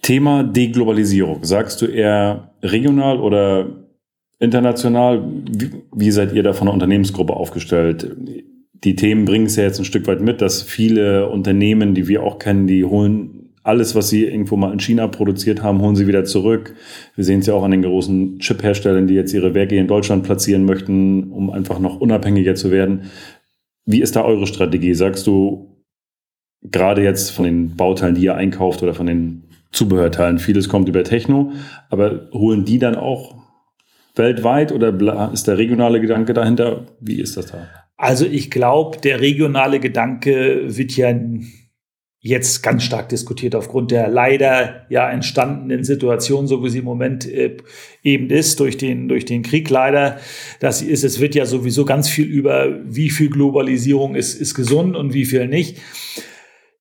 Thema 0.09 0.43
Deglobalisierung. 0.43 1.45
Sagst 1.45 1.83
du 1.83 1.85
eher 1.85 2.55
regional 2.63 3.21
oder 3.21 3.67
international? 4.39 5.23
Wie, 5.95 6.11
seid 6.11 6.33
ihr 6.33 6.43
da 6.43 6.55
von 6.55 6.65
der 6.67 6.73
Unternehmensgruppe 6.73 7.35
aufgestellt? 7.35 8.17
Die 8.73 8.97
Themen 8.97 9.27
bringen 9.27 9.45
es 9.45 9.57
ja 9.57 9.65
jetzt 9.65 9.79
ein 9.79 9.85
Stück 9.85 10.07
weit 10.07 10.23
mit, 10.23 10.41
dass 10.41 10.63
viele 10.63 11.29
Unternehmen, 11.29 11.93
die 11.93 12.09
wir 12.09 12.23
auch 12.23 12.39
kennen, 12.39 12.67
die 12.67 12.87
holen 12.87 13.51
alles, 13.65 13.95
was 13.95 14.09
sie 14.09 14.25
irgendwo 14.25 14.57
mal 14.57 14.73
in 14.73 14.81
China 14.81 15.09
produziert 15.09 15.63
haben, 15.63 15.83
holen 15.83 15.95
sie 15.95 16.07
wieder 16.07 16.25
zurück. 16.25 16.75
Wir 17.15 17.25
sehen 17.25 17.41
es 17.41 17.47
ja 17.47 17.53
auch 17.53 17.65
an 17.65 17.73
den 17.73 17.83
großen 17.83 18.39
Chip-Herstellern, 18.39 19.09
die 19.09 19.15
jetzt 19.15 19.35
ihre 19.35 19.53
Werke 19.53 19.77
in 19.77 19.89
Deutschland 19.89 20.23
platzieren 20.23 20.65
möchten, 20.65 21.31
um 21.33 21.51
einfach 21.51 21.81
noch 21.81 22.01
unabhängiger 22.01 22.55
zu 22.55 22.71
werden. 22.71 23.11
Wie 23.85 24.01
ist 24.01 24.17
da 24.17 24.25
eure 24.25 24.47
Strategie? 24.47 24.95
Sagst 24.95 25.27
du, 25.27 25.85
gerade 26.63 27.03
jetzt 27.03 27.29
von 27.29 27.45
den 27.45 27.77
Bauteilen, 27.77 28.15
die 28.15 28.25
ihr 28.25 28.37
einkauft 28.37 28.83
oder 28.83 28.95
von 28.95 29.07
den 29.07 29.48
Zubehörteilen. 29.71 30.39
Vieles 30.39 30.69
kommt 30.69 30.89
über 30.89 31.05
Techno, 31.05 31.53
aber 31.91 32.29
holen 32.33 32.65
die 32.65 32.79
dann 32.79 32.95
auch 32.95 33.37
weltweit 34.15 34.73
oder 34.73 35.31
ist 35.33 35.47
der 35.47 35.59
regionale 35.59 36.01
Gedanke 36.01 36.35
dahinter? 36.35 36.87
Wie 37.01 37.21
ist 37.21 37.37
das 37.37 37.47
da? 37.47 37.69
Also 37.97 38.27
ich 38.27 38.51
glaube, 38.51 38.99
der 38.99 39.21
regionale 39.21 39.81
Gedanke 39.81 40.63
wird 40.67 40.97
ja 40.97 41.13
jetzt 42.21 42.63
ganz 42.63 42.83
stark 42.83 43.09
diskutiert 43.09 43.55
aufgrund 43.55 43.91
der 43.91 44.09
leider 44.09 44.87
ja 44.89 45.09
entstandenen 45.09 45.85
Situation, 45.85 46.47
so 46.49 46.65
wie 46.65 46.69
sie 46.69 46.79
im 46.79 46.85
Moment 46.85 47.27
äh, 47.27 47.57
eben 48.03 48.29
ist, 48.31 48.59
durch 48.61 48.77
den, 48.77 49.09
durch 49.09 49.25
den 49.25 49.43
Krieg 49.43 49.71
leider. 49.71 50.19
Das 50.61 50.83
ist, 50.83 51.05
es 51.05 51.21
wird 51.21 51.35
ja 51.35 51.47
sowieso 51.47 51.85
ganz 51.85 52.09
viel 52.09 52.27
über, 52.27 52.81
wie 52.85 53.11
viel 53.11 53.31
Globalisierung 53.31 54.17
ist, 54.17 54.35
ist 54.35 54.55
gesund 54.55 54.97
und 54.97 55.15
wie 55.15 55.27
viel 55.27 55.47
nicht. 55.47 55.79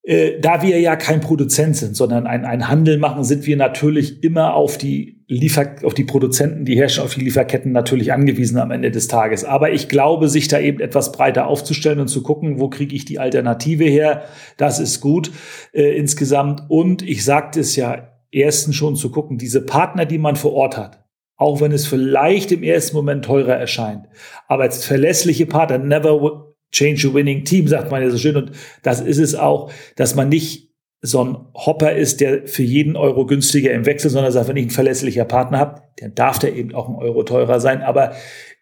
Äh, 0.08 0.40
da 0.40 0.62
wir 0.62 0.80
ja 0.80 0.96
kein 0.96 1.20
Produzent 1.20 1.76
sind, 1.76 1.94
sondern 1.94 2.26
ein, 2.26 2.46
ein 2.46 2.66
Handel 2.68 2.96
machen, 2.96 3.24
sind 3.24 3.44
wir 3.46 3.58
natürlich 3.58 4.24
immer 4.24 4.54
auf 4.54 4.78
die 4.78 5.22
Liefer, 5.28 5.74
auf 5.82 5.92
die 5.92 6.04
Produzenten, 6.04 6.64
die 6.64 6.78
herrschen, 6.78 7.04
auf 7.04 7.12
die 7.12 7.20
Lieferketten 7.20 7.72
natürlich 7.72 8.10
angewiesen 8.10 8.56
am 8.56 8.70
Ende 8.70 8.90
des 8.90 9.08
Tages. 9.08 9.44
Aber 9.44 9.70
ich 9.70 9.90
glaube, 9.90 10.30
sich 10.30 10.48
da 10.48 10.58
eben 10.60 10.80
etwas 10.80 11.12
breiter 11.12 11.46
aufzustellen 11.46 12.00
und 12.00 12.08
zu 12.08 12.22
gucken, 12.22 12.58
wo 12.58 12.70
kriege 12.70 12.96
ich 12.96 13.04
die 13.04 13.18
Alternative 13.18 13.84
her, 13.84 14.22
das 14.56 14.80
ist 14.80 15.02
gut 15.02 15.30
äh, 15.74 15.94
insgesamt. 15.98 16.62
Und 16.68 17.02
ich 17.02 17.22
sagte 17.22 17.60
es 17.60 17.76
ja 17.76 18.08
erstens 18.30 18.76
schon 18.76 18.96
zu 18.96 19.10
gucken, 19.10 19.36
diese 19.36 19.60
Partner, 19.60 20.06
die 20.06 20.16
man 20.16 20.36
vor 20.36 20.54
Ort 20.54 20.78
hat, 20.78 21.04
auch 21.36 21.60
wenn 21.60 21.72
es 21.72 21.86
vielleicht 21.86 22.50
im 22.50 22.62
ersten 22.62 22.96
Moment 22.96 23.26
teurer 23.26 23.56
erscheint, 23.56 24.06
aber 24.46 24.62
als 24.62 24.86
verlässliche 24.86 25.44
Partner, 25.44 25.76
never 25.76 26.47
Change 26.72 27.08
a 27.08 27.14
winning 27.14 27.44
team, 27.44 27.68
sagt 27.68 27.90
man 27.90 28.02
ja 28.02 28.10
so 28.10 28.18
schön. 28.18 28.36
Und 28.36 28.52
das 28.82 29.00
ist 29.00 29.18
es 29.18 29.34
auch, 29.34 29.70
dass 29.96 30.14
man 30.14 30.28
nicht 30.28 30.68
so 31.00 31.24
ein 31.24 31.36
Hopper 31.54 31.92
ist, 31.92 32.20
der 32.20 32.46
für 32.48 32.64
jeden 32.64 32.96
Euro 32.96 33.24
günstiger 33.24 33.72
im 33.72 33.86
Wechsel, 33.86 34.10
sondern 34.10 34.32
sagt, 34.32 34.48
wenn 34.48 34.56
ich 34.56 34.64
einen 34.64 34.70
verlässlicher 34.70 35.24
Partner 35.24 35.58
habe, 35.58 35.82
dann 35.98 36.14
darf 36.14 36.38
der 36.38 36.56
eben 36.56 36.74
auch 36.74 36.88
ein 36.88 36.96
Euro 36.96 37.22
teurer 37.22 37.60
sein. 37.60 37.82
Aber 37.82 38.14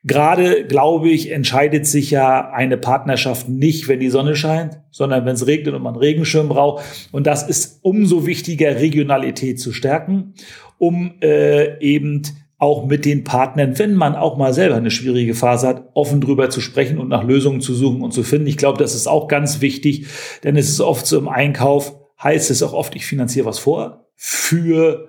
gerade, 0.05 0.67
glaube 0.67 1.09
ich, 1.09 1.31
entscheidet 1.31 1.87
sich 1.87 2.11
ja 2.11 2.51
eine 2.51 2.77
Partnerschaft 2.77 3.49
nicht, 3.49 3.89
wenn 3.89 4.01
die 4.01 4.11
Sonne 4.11 4.37
scheint, 4.37 4.81
sondern 4.91 5.25
wenn 5.25 5.35
es 5.35 5.47
regnet 5.47 5.75
und 5.75 5.83
man 5.83 5.97
Regenschirm 5.97 6.49
braucht. 6.49 6.85
Und 7.11 7.27
das 7.27 7.49
ist 7.49 7.81
umso 7.83 8.27
wichtiger, 8.27 8.81
Regionalität 8.81 9.59
zu 9.59 9.73
stärken, 9.73 10.35
um 10.77 11.15
äh, 11.23 11.79
eben 11.81 12.23
auch 12.59 12.87
mit 12.87 13.05
den 13.05 13.25
Partnern, 13.25 13.79
wenn 13.79 13.95
man 13.95 14.15
auch 14.15 14.37
mal 14.39 14.55
selber 14.55 14.77
eine 14.77 14.91
schwierige 14.91 15.35
Phase 15.35 15.69
hat, 15.69 15.91
offen 15.93 16.21
drüber 16.21 16.49
zu 16.49 16.61
sprechen 16.61 16.99
und 16.99 17.09
nach 17.09 17.23
Lösungen 17.23 17.61
zu 17.61 17.75
suchen 17.75 18.01
und 18.03 18.13
zu 18.13 18.23
finden. 18.23 18.47
Ich 18.47 18.57
glaube, 18.57 18.79
das 18.79 18.95
ist 18.95 19.07
auch 19.07 19.29
ganz 19.29 19.61
wichtig, 19.61 20.07
denn 20.43 20.57
es 20.57 20.71
ist 20.71 20.81
oft 20.81 21.07
so 21.07 21.19
im 21.19 21.29
Einkauf, 21.29 21.95
heißt 22.23 22.51
es 22.51 22.63
auch 22.63 22.73
oft, 22.73 22.97
ich 22.97 23.05
finanziere 23.05 23.47
was 23.47 23.59
vor 23.59 24.07
für 24.15 25.09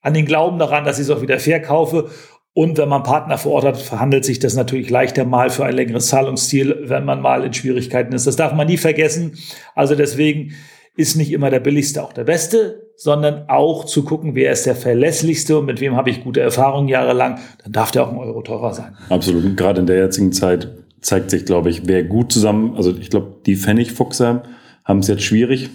an 0.00 0.14
den 0.14 0.24
Glauben 0.24 0.58
daran, 0.58 0.84
dass 0.84 0.98
ich 0.98 1.04
es 1.04 1.10
auch 1.10 1.22
wieder 1.22 1.40
verkaufe. 1.40 2.10
Und 2.54 2.78
wenn 2.78 2.88
man 2.88 3.02
Partner 3.02 3.38
vor 3.38 3.52
Ort 3.52 3.64
hat, 3.64 3.76
verhandelt 3.76 4.24
sich 4.24 4.38
das 4.38 4.54
natürlich 4.54 4.90
leichter 4.90 5.24
mal 5.24 5.50
für 5.50 5.64
ein 5.64 5.74
längeres 5.74 6.08
Zahlungsziel, 6.08 6.82
wenn 6.84 7.04
man 7.04 7.20
mal 7.20 7.44
in 7.44 7.52
Schwierigkeiten 7.52 8.12
ist. 8.12 8.26
Das 8.26 8.36
darf 8.36 8.52
man 8.54 8.66
nie 8.66 8.76
vergessen. 8.76 9.38
Also 9.74 9.94
deswegen 9.94 10.54
ist 10.96 11.16
nicht 11.16 11.32
immer 11.32 11.50
der 11.50 11.60
billigste 11.60 12.02
auch 12.02 12.12
der 12.12 12.24
beste, 12.24 12.87
sondern 13.00 13.48
auch 13.48 13.84
zu 13.84 14.04
gucken, 14.04 14.34
wer 14.34 14.50
ist 14.50 14.66
der 14.66 14.74
verlässlichste 14.74 15.56
und 15.56 15.66
mit 15.66 15.80
wem 15.80 15.94
habe 15.94 16.10
ich 16.10 16.24
gute 16.24 16.40
Erfahrungen 16.40 16.88
jahrelang, 16.88 17.38
dann 17.62 17.72
darf 17.72 17.92
der 17.92 18.02
auch 18.02 18.10
ein 18.10 18.18
Euro 18.18 18.42
teurer 18.42 18.74
sein. 18.74 18.96
Absolut. 19.08 19.56
Gerade 19.56 19.80
in 19.80 19.86
der 19.86 19.98
jetzigen 19.98 20.32
Zeit 20.32 20.68
zeigt 21.00 21.30
sich, 21.30 21.44
glaube 21.44 21.70
ich, 21.70 21.86
wer 21.86 22.02
gut 22.02 22.32
zusammen, 22.32 22.74
also 22.74 22.92
ich 22.98 23.08
glaube, 23.08 23.36
die 23.46 23.54
Pfennigfuchser 23.54 24.42
haben 24.84 24.98
es 24.98 25.06
jetzt 25.06 25.22
schwierig 25.22 25.70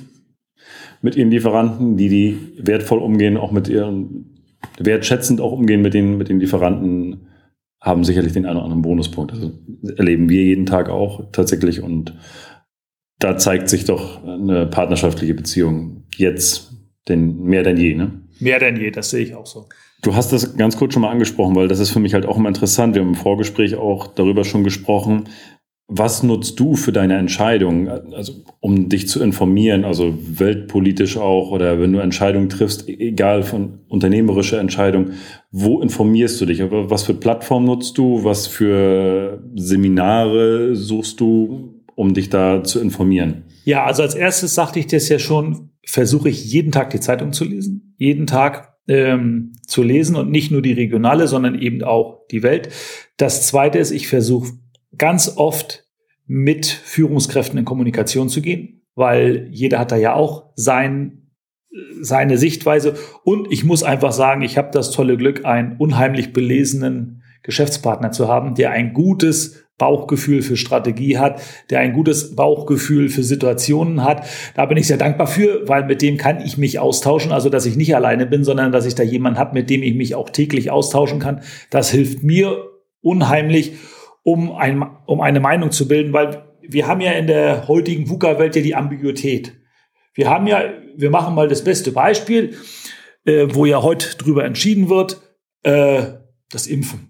mit 1.01 1.15
ihren 1.15 1.31
Lieferanten, 1.31 1.95
die 1.95 2.09
die 2.09 2.37
wertvoll 2.57 2.99
umgehen, 2.99 3.37
auch 3.37 3.51
mit 3.51 3.69
ihren, 3.69 4.41
wertschätzend 4.77 5.39
auch 5.39 5.53
umgehen 5.53 5.81
mit 5.81 5.93
den, 5.93 6.17
mit 6.17 6.27
den 6.27 6.41
Lieferanten, 6.41 7.27
haben 7.79 8.03
sicherlich 8.03 8.33
den 8.33 8.45
einen 8.45 8.57
oder 8.57 8.65
anderen 8.65 8.81
Bonuspunkt. 8.81 9.31
Also 9.31 9.51
erleben 9.95 10.27
wir 10.27 10.43
jeden 10.43 10.65
Tag 10.65 10.89
auch 10.89 11.23
tatsächlich 11.31 11.81
und 11.81 12.15
da 13.19 13.37
zeigt 13.37 13.69
sich 13.69 13.85
doch 13.85 14.21
eine 14.25 14.65
partnerschaftliche 14.65 15.33
Beziehung 15.33 16.03
jetzt 16.17 16.73
denn 17.07 17.43
mehr 17.43 17.63
denn 17.63 17.77
je, 17.77 17.95
ne? 17.95 18.11
Mehr 18.39 18.59
denn 18.59 18.77
je, 18.77 18.91
das 18.91 19.09
sehe 19.09 19.23
ich 19.23 19.35
auch 19.35 19.45
so. 19.45 19.67
Du 20.01 20.15
hast 20.15 20.33
das 20.33 20.57
ganz 20.57 20.75
kurz 20.77 20.93
schon 20.93 21.01
mal 21.01 21.11
angesprochen, 21.11 21.55
weil 21.55 21.67
das 21.67 21.79
ist 21.79 21.91
für 21.91 21.99
mich 21.99 22.13
halt 22.13 22.25
auch 22.25 22.37
immer 22.37 22.49
interessant. 22.49 22.93
Wir 22.93 23.01
haben 23.01 23.09
im 23.09 23.15
Vorgespräch 23.15 23.75
auch 23.75 24.07
darüber 24.07 24.43
schon 24.43 24.63
gesprochen. 24.63 25.25
was 25.87 26.23
nutzt 26.23 26.59
du 26.59 26.75
für 26.75 26.91
deine 26.91 27.17
Entscheidung, 27.17 27.89
also 27.89 28.33
um 28.61 28.87
dich 28.89 29.07
zu 29.07 29.21
informieren, 29.21 29.83
also 29.83 30.13
weltpolitisch 30.17 31.17
auch 31.17 31.51
oder 31.51 31.79
wenn 31.79 31.91
du 31.91 31.99
Entscheidungen 31.99 32.49
triffst, 32.49 32.87
egal 32.87 33.43
von 33.43 33.81
unternehmerischer 33.89 34.59
Entscheidung, 34.59 35.11
wo 35.51 35.81
informierst 35.81 36.39
du 36.39 36.45
dich? 36.45 36.63
Was 36.63 37.03
für 37.03 37.13
Plattformen 37.13 37.65
nutzt 37.65 37.97
du? 37.97 38.23
Was 38.23 38.47
für 38.47 39.43
Seminare 39.55 40.75
suchst 40.75 41.19
du, 41.19 41.83
um 41.95 42.13
dich 42.13 42.29
da 42.29 42.63
zu 42.63 42.79
informieren? 42.79 43.43
Ja, 43.65 43.83
also 43.83 44.03
als 44.03 44.15
erstes 44.15 44.55
sagte 44.55 44.79
ich 44.79 44.87
das 44.87 45.09
ja 45.09 45.19
schon, 45.19 45.69
versuche 45.85 46.29
ich 46.29 46.45
jeden 46.45 46.71
Tag 46.71 46.89
die 46.91 46.99
Zeitung 46.99 47.33
zu 47.33 47.45
lesen, 47.45 47.95
jeden 47.97 48.27
Tag 48.27 48.73
ähm, 48.87 49.53
zu 49.65 49.83
lesen 49.83 50.15
und 50.15 50.29
nicht 50.29 50.51
nur 50.51 50.61
die 50.61 50.73
regionale, 50.73 51.27
sondern 51.27 51.59
eben 51.59 51.83
auch 51.83 52.25
die 52.31 52.43
Welt. 52.43 52.69
Das 53.17 53.47
zweite 53.47 53.79
ist, 53.79 53.91
ich 53.91 54.07
versuche 54.07 54.51
ganz 54.97 55.33
oft 55.37 55.85
mit 56.25 56.65
Führungskräften 56.65 57.59
in 57.59 57.65
Kommunikation 57.65 58.29
zu 58.29 58.41
gehen, 58.41 58.81
weil 58.95 59.47
jeder 59.51 59.79
hat 59.79 59.91
da 59.91 59.97
ja 59.97 60.13
auch 60.13 60.51
sein, 60.55 61.29
seine 62.01 62.37
Sichtweise. 62.37 62.95
Und 63.23 63.51
ich 63.51 63.63
muss 63.63 63.83
einfach 63.83 64.11
sagen, 64.11 64.41
ich 64.41 64.57
habe 64.57 64.71
das 64.71 64.91
tolle 64.91 65.17
Glück, 65.17 65.45
einen 65.45 65.77
unheimlich 65.77 66.33
belesenen 66.33 67.23
Geschäftspartner 67.41 68.11
zu 68.11 68.27
haben, 68.27 68.55
der 68.55 68.71
ein 68.71 68.93
gutes 68.93 69.62
Bauchgefühl 69.77 70.41
für 70.41 70.55
Strategie 70.55 71.17
hat, 71.17 71.41
der 71.69 71.79
ein 71.79 71.93
gutes 71.93 72.35
Bauchgefühl 72.35 73.09
für 73.09 73.23
Situationen 73.23 74.03
hat. 74.03 74.25
Da 74.55 74.65
bin 74.65 74.77
ich 74.77 74.87
sehr 74.87 74.97
dankbar 74.97 75.27
für, 75.27 75.67
weil 75.67 75.85
mit 75.85 76.01
dem 76.01 76.17
kann 76.17 76.41
ich 76.41 76.57
mich 76.57 76.79
austauschen, 76.79 77.31
also 77.31 77.49
dass 77.49 77.65
ich 77.65 77.75
nicht 77.75 77.95
alleine 77.95 78.25
bin, 78.25 78.43
sondern 78.43 78.71
dass 78.71 78.85
ich 78.85 78.95
da 78.95 79.03
jemanden 79.03 79.39
habe, 79.39 79.53
mit 79.53 79.69
dem 79.69 79.81
ich 79.81 79.95
mich 79.95 80.15
auch 80.15 80.29
täglich 80.29 80.69
austauschen 80.69 81.19
kann. 81.19 81.41
Das 81.69 81.89
hilft 81.89 82.23
mir 82.23 82.69
unheimlich 83.01 83.73
um, 84.21 84.51
ein, 84.51 84.85
um 85.05 85.21
eine 85.21 85.39
Meinung 85.39 85.71
zu 85.71 85.87
bilden, 85.87 86.13
weil 86.13 86.43
wir 86.61 86.87
haben 86.87 87.01
ja 87.01 87.11
in 87.11 87.27
der 87.27 87.67
heutigen 87.67 88.09
VUCA-Welt 88.09 88.55
ja 88.55 88.61
die 88.61 88.75
Ambiguität. 88.75 89.53
Wir 90.13 90.29
haben 90.29 90.47
ja, 90.47 90.63
wir 90.95 91.09
machen 91.09 91.35
mal 91.35 91.47
das 91.47 91.63
beste 91.63 91.91
Beispiel, 91.91 92.55
äh, 93.25 93.47
wo 93.49 93.65
ja 93.65 93.81
heute 93.81 94.17
drüber 94.17 94.45
entschieden 94.45 94.89
wird, 94.89 95.21
äh, 95.63 96.03
das 96.51 96.67
Impfen. 96.67 97.09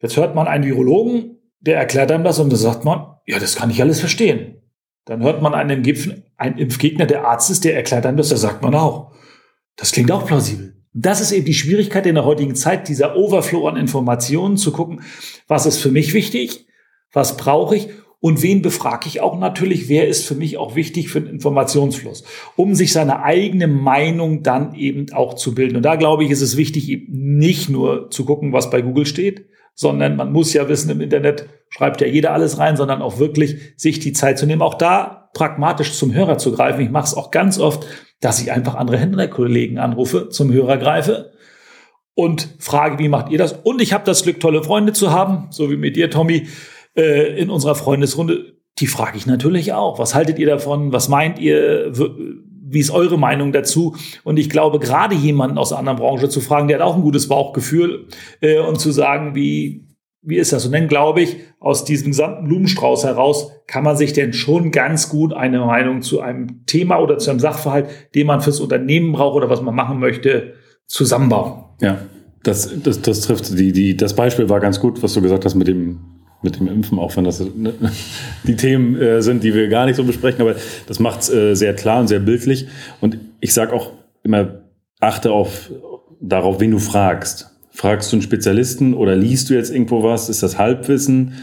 Jetzt 0.00 0.16
hört 0.16 0.34
man 0.34 0.48
einen 0.48 0.64
Virologen, 0.64 1.35
der 1.60 1.78
erklärt 1.78 2.12
einem 2.12 2.24
das 2.24 2.38
und 2.38 2.52
da 2.52 2.56
sagt 2.56 2.84
man, 2.84 3.16
ja, 3.26 3.38
das 3.38 3.56
kann 3.56 3.70
ich 3.70 3.80
alles 3.80 4.00
verstehen. 4.00 4.62
Dann 5.04 5.22
hört 5.22 5.42
man 5.42 5.54
einen, 5.54 5.84
Impf 5.84 6.08
einen 6.36 6.58
Impfgegner, 6.58 7.06
der 7.06 7.26
Arzt 7.26 7.50
ist, 7.50 7.64
der 7.64 7.76
erklärt 7.76 8.06
einem 8.06 8.16
das, 8.16 8.28
da 8.28 8.36
sagt 8.36 8.62
man 8.62 8.74
auch, 8.74 9.12
das 9.76 9.92
klingt 9.92 10.10
auch 10.10 10.26
plausibel. 10.26 10.76
Das 10.92 11.20
ist 11.20 11.32
eben 11.32 11.44
die 11.44 11.54
Schwierigkeit 11.54 12.06
in 12.06 12.14
der 12.14 12.24
heutigen 12.24 12.54
Zeit, 12.54 12.88
dieser 12.88 13.16
Overflow 13.16 13.68
an 13.68 13.76
Informationen 13.76 14.56
zu 14.56 14.72
gucken, 14.72 15.02
was 15.46 15.66
ist 15.66 15.78
für 15.78 15.90
mich 15.90 16.14
wichtig, 16.14 16.66
was 17.12 17.36
brauche 17.36 17.76
ich 17.76 17.88
und 18.20 18.42
wen 18.42 18.62
befrage 18.62 19.06
ich 19.06 19.20
auch 19.20 19.38
natürlich, 19.38 19.88
wer 19.88 20.08
ist 20.08 20.26
für 20.26 20.34
mich 20.34 20.56
auch 20.56 20.74
wichtig 20.74 21.10
für 21.10 21.20
den 21.20 21.30
Informationsfluss, 21.30 22.24
um 22.56 22.74
sich 22.74 22.92
seine 22.92 23.22
eigene 23.22 23.68
Meinung 23.68 24.42
dann 24.42 24.74
eben 24.74 25.12
auch 25.12 25.34
zu 25.34 25.54
bilden. 25.54 25.76
Und 25.76 25.82
da 25.82 25.96
glaube 25.96 26.24
ich, 26.24 26.30
ist 26.30 26.40
es 26.40 26.56
wichtig, 26.56 26.88
eben 26.88 27.36
nicht 27.36 27.68
nur 27.68 28.10
zu 28.10 28.24
gucken, 28.24 28.52
was 28.52 28.70
bei 28.70 28.80
Google 28.80 29.06
steht, 29.06 29.46
sondern 29.76 30.16
man 30.16 30.32
muss 30.32 30.52
ja 30.54 30.68
wissen, 30.68 30.90
im 30.90 31.00
Internet 31.00 31.48
schreibt 31.68 32.00
ja 32.00 32.06
jeder 32.06 32.32
alles 32.32 32.58
rein, 32.58 32.76
sondern 32.76 33.02
auch 33.02 33.18
wirklich 33.18 33.74
sich 33.76 34.00
die 34.00 34.14
Zeit 34.14 34.38
zu 34.38 34.46
nehmen, 34.46 34.62
auch 34.62 34.74
da 34.74 35.28
pragmatisch 35.34 35.92
zum 35.92 36.14
Hörer 36.14 36.38
zu 36.38 36.52
greifen. 36.52 36.80
Ich 36.80 36.90
mache 36.90 37.04
es 37.04 37.14
auch 37.14 37.30
ganz 37.30 37.58
oft, 37.58 37.86
dass 38.20 38.40
ich 38.40 38.50
einfach 38.50 38.74
andere 38.74 38.96
Händlerkollegen 38.96 39.78
anrufe, 39.78 40.30
zum 40.30 40.50
Hörer 40.50 40.78
greife 40.78 41.32
und 42.14 42.56
frage, 42.58 42.98
wie 42.98 43.08
macht 43.08 43.30
ihr 43.30 43.36
das? 43.36 43.52
Und 43.52 43.82
ich 43.82 43.92
habe 43.92 44.04
das 44.04 44.22
Glück, 44.22 44.40
tolle 44.40 44.62
Freunde 44.62 44.94
zu 44.94 45.12
haben, 45.12 45.48
so 45.50 45.70
wie 45.70 45.76
mit 45.76 45.96
dir, 45.96 46.10
Tommy, 46.10 46.48
äh, 46.96 47.38
in 47.38 47.50
unserer 47.50 47.74
Freundesrunde. 47.74 48.54
Die 48.78 48.86
frage 48.86 49.18
ich 49.18 49.26
natürlich 49.26 49.74
auch. 49.74 49.98
Was 49.98 50.14
haltet 50.14 50.38
ihr 50.38 50.46
davon? 50.46 50.92
Was 50.92 51.08
meint 51.08 51.38
ihr? 51.38 51.92
Wie 52.68 52.80
ist 52.80 52.90
eure 52.90 53.18
Meinung 53.18 53.52
dazu? 53.52 53.94
Und 54.24 54.38
ich 54.38 54.50
glaube, 54.50 54.78
gerade 54.78 55.14
jemanden 55.14 55.58
aus 55.58 55.72
einer 55.72 55.80
anderen 55.80 55.98
Branche 55.98 56.28
zu 56.28 56.40
fragen, 56.40 56.68
der 56.68 56.78
hat 56.78 56.86
auch 56.86 56.96
ein 56.96 57.02
gutes 57.02 57.28
Bauchgefühl 57.28 58.08
äh, 58.40 58.58
und 58.58 58.80
zu 58.80 58.90
sagen, 58.90 59.34
wie, 59.34 59.86
wie 60.22 60.36
ist 60.36 60.52
das? 60.52 60.66
Und 60.66 60.72
dann 60.72 60.88
glaube 60.88 61.22
ich, 61.22 61.36
aus 61.60 61.84
diesem 61.84 62.08
gesamten 62.08 62.46
Blumenstrauß 62.46 63.04
heraus 63.04 63.52
kann 63.68 63.84
man 63.84 63.96
sich 63.96 64.12
denn 64.12 64.32
schon 64.32 64.72
ganz 64.72 65.08
gut 65.08 65.32
eine 65.32 65.60
Meinung 65.60 66.02
zu 66.02 66.20
einem 66.20 66.66
Thema 66.66 66.98
oder 66.98 67.18
zu 67.18 67.30
einem 67.30 67.40
Sachverhalt, 67.40 67.88
den 68.14 68.26
man 68.26 68.40
fürs 68.40 68.60
Unternehmen 68.60 69.12
braucht 69.12 69.36
oder 69.36 69.48
was 69.48 69.62
man 69.62 69.74
machen 69.74 70.00
möchte, 70.00 70.54
zusammenbauen. 70.86 71.64
Ja, 71.80 71.98
das, 72.42 72.70
das, 72.82 73.02
das 73.02 73.20
trifft 73.20 73.56
die, 73.58 73.72
die, 73.72 73.96
das 73.96 74.14
Beispiel 74.14 74.48
war 74.48 74.60
ganz 74.60 74.80
gut, 74.80 75.02
was 75.02 75.14
du 75.14 75.22
gesagt 75.22 75.44
hast 75.44 75.54
mit 75.54 75.68
dem, 75.68 76.00
mit 76.46 76.58
dem 76.58 76.68
Impfen, 76.68 76.98
auch 76.98 77.14
wenn 77.16 77.24
das 77.24 77.40
ne, 77.40 77.74
die 78.46 78.56
Themen 78.56 78.96
äh, 78.96 79.20
sind, 79.20 79.44
die 79.44 79.52
wir 79.52 79.68
gar 79.68 79.84
nicht 79.84 79.96
so 79.96 80.04
besprechen, 80.04 80.40
aber 80.40 80.54
das 80.86 81.00
macht 81.00 81.20
es 81.20 81.30
äh, 81.30 81.54
sehr 81.54 81.74
klar 81.74 82.00
und 82.00 82.08
sehr 82.08 82.20
bildlich. 82.20 82.66
Und 83.00 83.18
ich 83.40 83.52
sage 83.52 83.72
auch 83.72 83.92
immer, 84.22 84.62
achte 85.00 85.32
auf, 85.32 85.70
darauf, 86.20 86.60
wen 86.60 86.70
du 86.70 86.78
fragst. 86.78 87.50
Fragst 87.70 88.10
du 88.10 88.16
einen 88.16 88.22
Spezialisten 88.22 88.94
oder 88.94 89.16
liest 89.16 89.50
du 89.50 89.54
jetzt 89.54 89.70
irgendwo 89.70 90.02
was? 90.02 90.30
Ist 90.30 90.42
das 90.42 90.56
Halbwissen? 90.56 91.34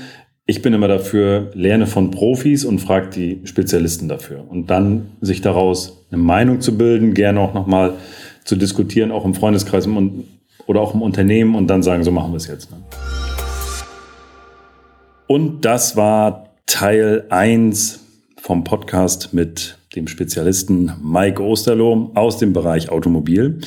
Ich 0.46 0.62
bin 0.62 0.74
immer 0.74 0.88
dafür, 0.88 1.52
lerne 1.54 1.86
von 1.86 2.10
Profis 2.10 2.66
und 2.66 2.80
frag 2.80 3.12
die 3.12 3.42
Spezialisten 3.44 4.08
dafür. 4.08 4.44
Und 4.50 4.70
dann 4.70 5.12
sich 5.22 5.42
daraus 5.42 6.06
eine 6.12 6.22
Meinung 6.22 6.60
zu 6.60 6.78
bilden, 6.78 7.14
gerne 7.14 7.40
auch 7.40 7.54
nochmal 7.54 7.94
zu 8.44 8.56
diskutieren, 8.56 9.12
auch 9.12 9.26
im 9.26 9.36
Freundeskreis 9.36 9.88
oder 10.66 10.82
auch 10.82 10.94
im 10.94 11.02
Unternehmen 11.02 11.56
und 11.56 11.68
dann 11.68 11.84
sagen, 11.84 12.04
so 12.04 12.12
machen 12.12 12.32
wir 12.32 12.38
es 12.38 12.48
jetzt. 12.48 12.72
Ne? 12.72 12.78
Und 15.34 15.66
das 15.66 15.98
war 15.98 16.50
Teil 16.68 17.26
1 17.30 18.02
vom 18.38 18.64
Podcast 18.64 19.34
mit 19.34 19.80
dem 19.96 20.08
Spezialisten 20.08 20.92
Mike 21.02 21.42
Osterloh 21.42 22.12
aus 22.14 22.38
dem 22.38 22.54
Bereich 22.54 22.90
Automobil. 22.92 23.60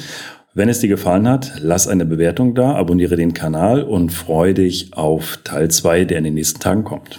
Wenn 0.55 0.69
es 0.69 0.79
dir 0.79 0.87
gefallen 0.87 1.29
hat, 1.29 1.55
lass 1.59 1.89
eine 1.89 2.07
Bewertung 2.07 2.55
da, 2.55 2.77
abonniere 2.77 3.17
den 3.17 3.35
Kanal 3.35 3.83
und 3.83 4.11
freue 4.11 4.55
dich 4.55 4.95
auf 4.95 5.41
Teil 5.43 5.69
2, 5.69 6.05
der 6.05 6.19
in 6.19 6.25
den 6.25 6.35
nächsten 6.35 6.61
Tagen 6.61 6.85
kommt. 6.85 7.19